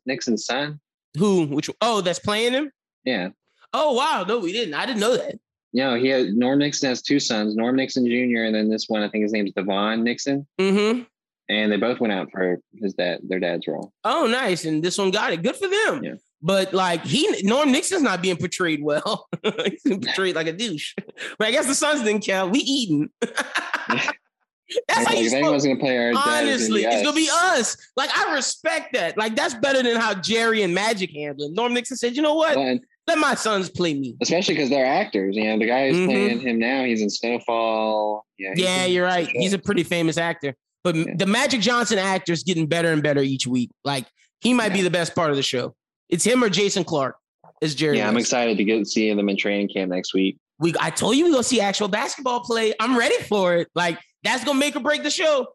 [0.06, 0.80] Nixon's son?
[1.16, 1.46] Who?
[1.46, 1.70] Which?
[1.80, 2.70] Oh, that's playing him.
[3.04, 3.28] Yeah.
[3.72, 4.74] Oh wow, no, we didn't.
[4.74, 5.38] I didn't know that.
[5.72, 8.44] No, he had Norm Nixon has two sons, Norm Nixon Jr.
[8.44, 10.46] and then this one, I think his name's DeVaughn Nixon.
[10.58, 11.02] Mm-hmm.
[11.50, 13.92] And they both went out for his dad, their dad's role.
[14.04, 14.66] Oh, nice.
[14.66, 15.42] And this one got it.
[15.42, 16.04] Good for them.
[16.04, 16.14] Yeah.
[16.40, 19.28] But like he Norm Nixon's not being portrayed well.
[19.42, 20.94] He's being portrayed like a douche.
[21.38, 22.52] But I guess the sons didn't count.
[22.52, 23.10] We eating.
[23.20, 25.30] That's how you.
[25.30, 27.76] Anyone's gonna play our honestly, it's gonna be us.
[27.96, 29.16] Like I respect that.
[29.16, 31.54] Like that's better than how Jerry and Magic handled.
[31.54, 32.56] Norm Nixon said, "You know what?
[32.56, 34.16] Well, let my sons play me.
[34.20, 35.34] Especially because they're actors.
[35.34, 36.06] You know, the guy who's mm-hmm.
[36.06, 38.24] playing him now, he's in Snowfall.
[38.38, 39.26] Yeah, yeah, you're right.
[39.28, 40.54] He's a pretty famous actor.
[40.84, 41.14] But yeah.
[41.16, 43.70] the Magic Johnson actor is getting better and better each week.
[43.84, 44.06] Like
[44.40, 44.74] he might yeah.
[44.74, 45.74] be the best part of the show.
[46.08, 47.16] It's him or Jason Clarke.
[47.62, 47.96] as Jerry.
[47.96, 48.12] Yeah, West.
[48.12, 50.38] I'm excited to get see them in training camp next week.
[50.60, 52.74] We I told you we go see actual basketball play.
[52.78, 53.68] I'm ready for it.
[53.74, 55.48] Like that's gonna make or break the show.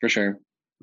[0.00, 0.38] For sure.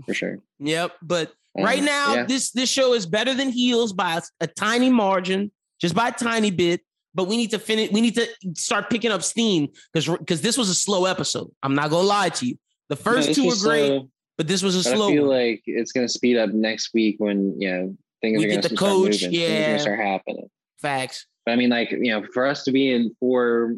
[0.05, 0.39] for sure.
[0.59, 0.93] Yep.
[1.01, 2.23] But right mm, now, yeah.
[2.25, 6.11] this this show is better than Heels by a, a, tiny margin, just by a
[6.11, 6.81] tiny bit.
[7.15, 7.91] But we need to finish.
[7.91, 11.51] We need to start picking up steam because because this was a slow episode.
[11.61, 12.57] I'm not gonna lie to you.
[12.89, 15.09] The first no, two were great, slow, but this was a slow.
[15.09, 15.37] I feel one.
[15.37, 18.75] like it's gonna speed up next week when you know things we are gonna the
[18.75, 19.17] coach.
[19.17, 20.49] Start moving, yeah, start happening.
[20.81, 21.27] Facts.
[21.45, 23.75] But I mean, like you know, for us to be in four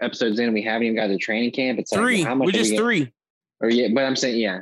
[0.00, 1.78] episodes in, we haven't even got to training camp.
[1.78, 2.18] It's three.
[2.18, 3.12] Like, how much we're just we three.
[3.60, 4.60] Or yeah, but I'm saying yeah,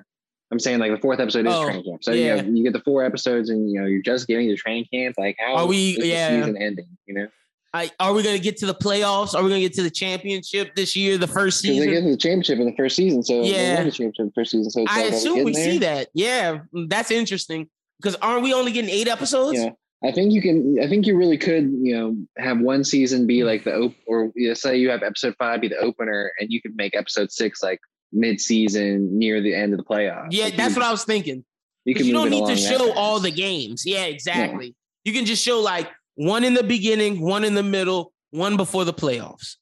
[0.51, 2.05] I'm saying like the fourth episode is oh, training camp.
[2.05, 2.37] So yeah.
[2.37, 4.87] you know, you get the four episodes and you know you're just getting to training
[4.93, 5.17] camp.
[5.19, 5.99] Like how are we?
[6.01, 6.89] yeah, season ending.
[7.07, 7.29] You know.
[7.75, 9.35] I, are we going to get to the playoffs?
[9.35, 11.87] Are we going to get to the championship this year, the first season?
[11.87, 14.71] They get to the championship in the first season, so yeah, the championship first season.
[14.71, 15.65] So I assume we there.
[15.65, 16.09] see that.
[16.15, 17.69] Yeah, mm, that's interesting
[18.01, 19.59] because aren't we only getting eight episodes?
[19.59, 19.71] Yeah,
[20.03, 20.79] I think you can.
[20.83, 21.71] I think you really could.
[21.71, 23.47] You know, have one season be mm.
[23.47, 26.51] like the op- or you know, say you have episode five be the opener, and
[26.51, 27.81] you could make episode six like
[28.13, 30.29] mid-season near the end of the playoffs.
[30.31, 31.45] Yeah, like that's you, what I was thinking.
[31.85, 33.85] You, can you don't need to show all the games.
[33.87, 34.75] Yeah, exactly.
[35.05, 38.85] You can just show like one in the beginning, one in the middle, one before
[38.85, 39.57] the playoffs,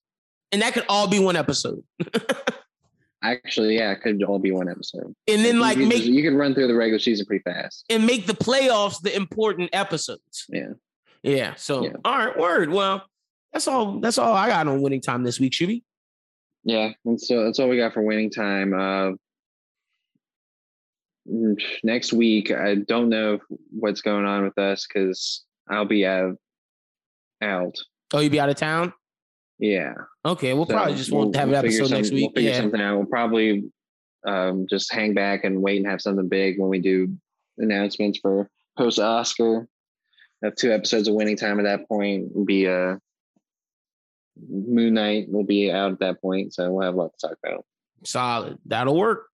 [0.51, 1.83] and that could all be one episode.
[3.23, 5.15] Actually, yeah, it could all be one episode.
[5.27, 8.07] And then, like, you, make you can run through the regular season pretty fast and
[8.07, 10.47] make the playoffs the important episodes.
[10.49, 10.73] Yeah,
[11.23, 11.55] yeah.
[11.57, 11.93] So, yeah.
[12.05, 12.71] all right, word.
[12.71, 13.03] Well,
[13.53, 14.01] that's all.
[14.01, 15.83] That's all I got on winning time this week, Shuby.
[16.65, 18.73] Yeah, and so that's all we got for winning time.
[18.73, 19.13] Uh,
[21.31, 23.39] mm, next week, I don't know
[23.71, 26.37] what's going on with us because I'll be out.
[27.43, 27.75] Out.
[28.15, 28.95] Oh, you'll be out of town?
[29.59, 29.93] Yeah.
[30.25, 32.31] Okay, we'll so probably just won't we'll, have an we'll episode next week.
[32.35, 32.61] We'll figure yeah.
[32.61, 32.97] something out.
[32.97, 33.65] We'll probably
[34.27, 37.15] um, just hang back and wait and have something big when we do
[37.59, 38.49] announcements for
[38.79, 39.69] post Oscar.
[40.43, 42.47] Have two episodes of winning time at that point.
[42.47, 42.97] Be a uh,
[44.49, 47.39] Moon Knight will be out at that point, so we'll have a lot to talk
[47.45, 47.65] about.
[48.05, 48.59] Solid.
[48.67, 49.27] That'll work.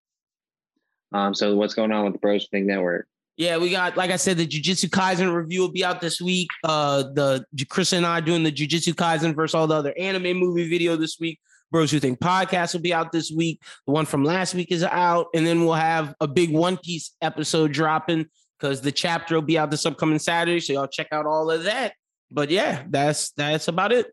[1.13, 3.07] Um, so what's going on with the Bros Think Network?
[3.37, 6.49] Yeah, we got like I said, the Jujutsu Kaisen review will be out this week.
[6.63, 10.69] Uh, the Chris and I doing the Jujutsu Kaisen versus all the other anime movie
[10.69, 11.41] video this week.
[11.71, 13.63] Bros Who Think podcast will be out this week.
[13.87, 17.13] The one from last week is out, and then we'll have a big One Piece
[17.23, 18.27] episode dropping
[18.59, 20.61] because the chapter will be out this upcoming Saturday.
[20.61, 21.95] So y'all check out all of that.
[22.31, 24.13] But yeah, that's that's about it.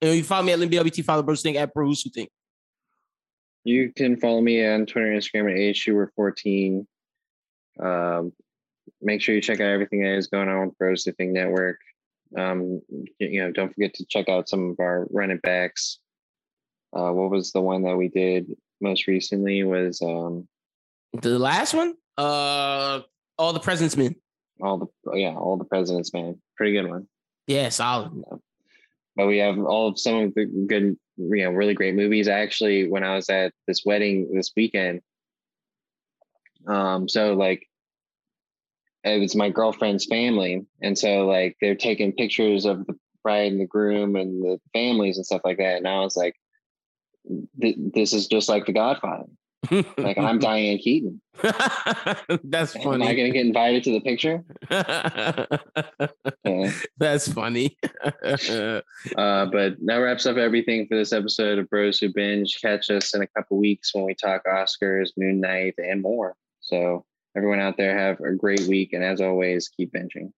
[0.00, 2.30] And you follow me at LinBLBT, follow Bros Think at Bros Who Think.
[3.64, 6.86] You can follow me on Twitter and Instagram at AShuer14.
[7.80, 8.32] Um,
[9.02, 11.78] make sure you check out everything that is going on with Bros Think Network.
[12.36, 12.80] Um,
[13.18, 15.98] you know, don't forget to check out some of our running backs.
[16.92, 18.46] Uh, what was the one that we did
[18.80, 19.64] most recently?
[19.64, 20.46] Was um,
[21.12, 21.94] the last one?
[22.16, 23.00] Uh,
[23.36, 24.14] all the President's Men.
[24.60, 26.40] All the yeah, all the President's Men.
[26.56, 27.08] Pretty good one.
[27.46, 28.12] Yeah, solid.
[28.30, 28.38] Yeah
[29.18, 32.28] but we have all of some of the good, you know, really great movies.
[32.28, 35.00] Actually, when I was at this wedding this weekend,
[36.68, 37.66] um, so like
[39.02, 43.60] it was my girlfriend's family, and so like they're taking pictures of the bride and
[43.60, 46.36] the groom and the families and stuff like that, and I was like,
[47.56, 49.24] this is just like The Godfather
[49.70, 51.20] like I'm Diane Keaton.
[52.44, 52.94] That's funny.
[53.04, 54.44] Am I gonna get invited to the picture?
[56.44, 56.72] yeah.
[56.98, 57.76] That's funny.
[58.04, 58.80] uh,
[59.46, 62.60] but that wraps up everything for this episode of Bros Who Binge.
[62.60, 66.36] Catch us in a couple weeks when we talk Oscars, Moon Knight, and more.
[66.60, 67.04] So
[67.36, 70.32] everyone out there have a great week, and as always, keep binging.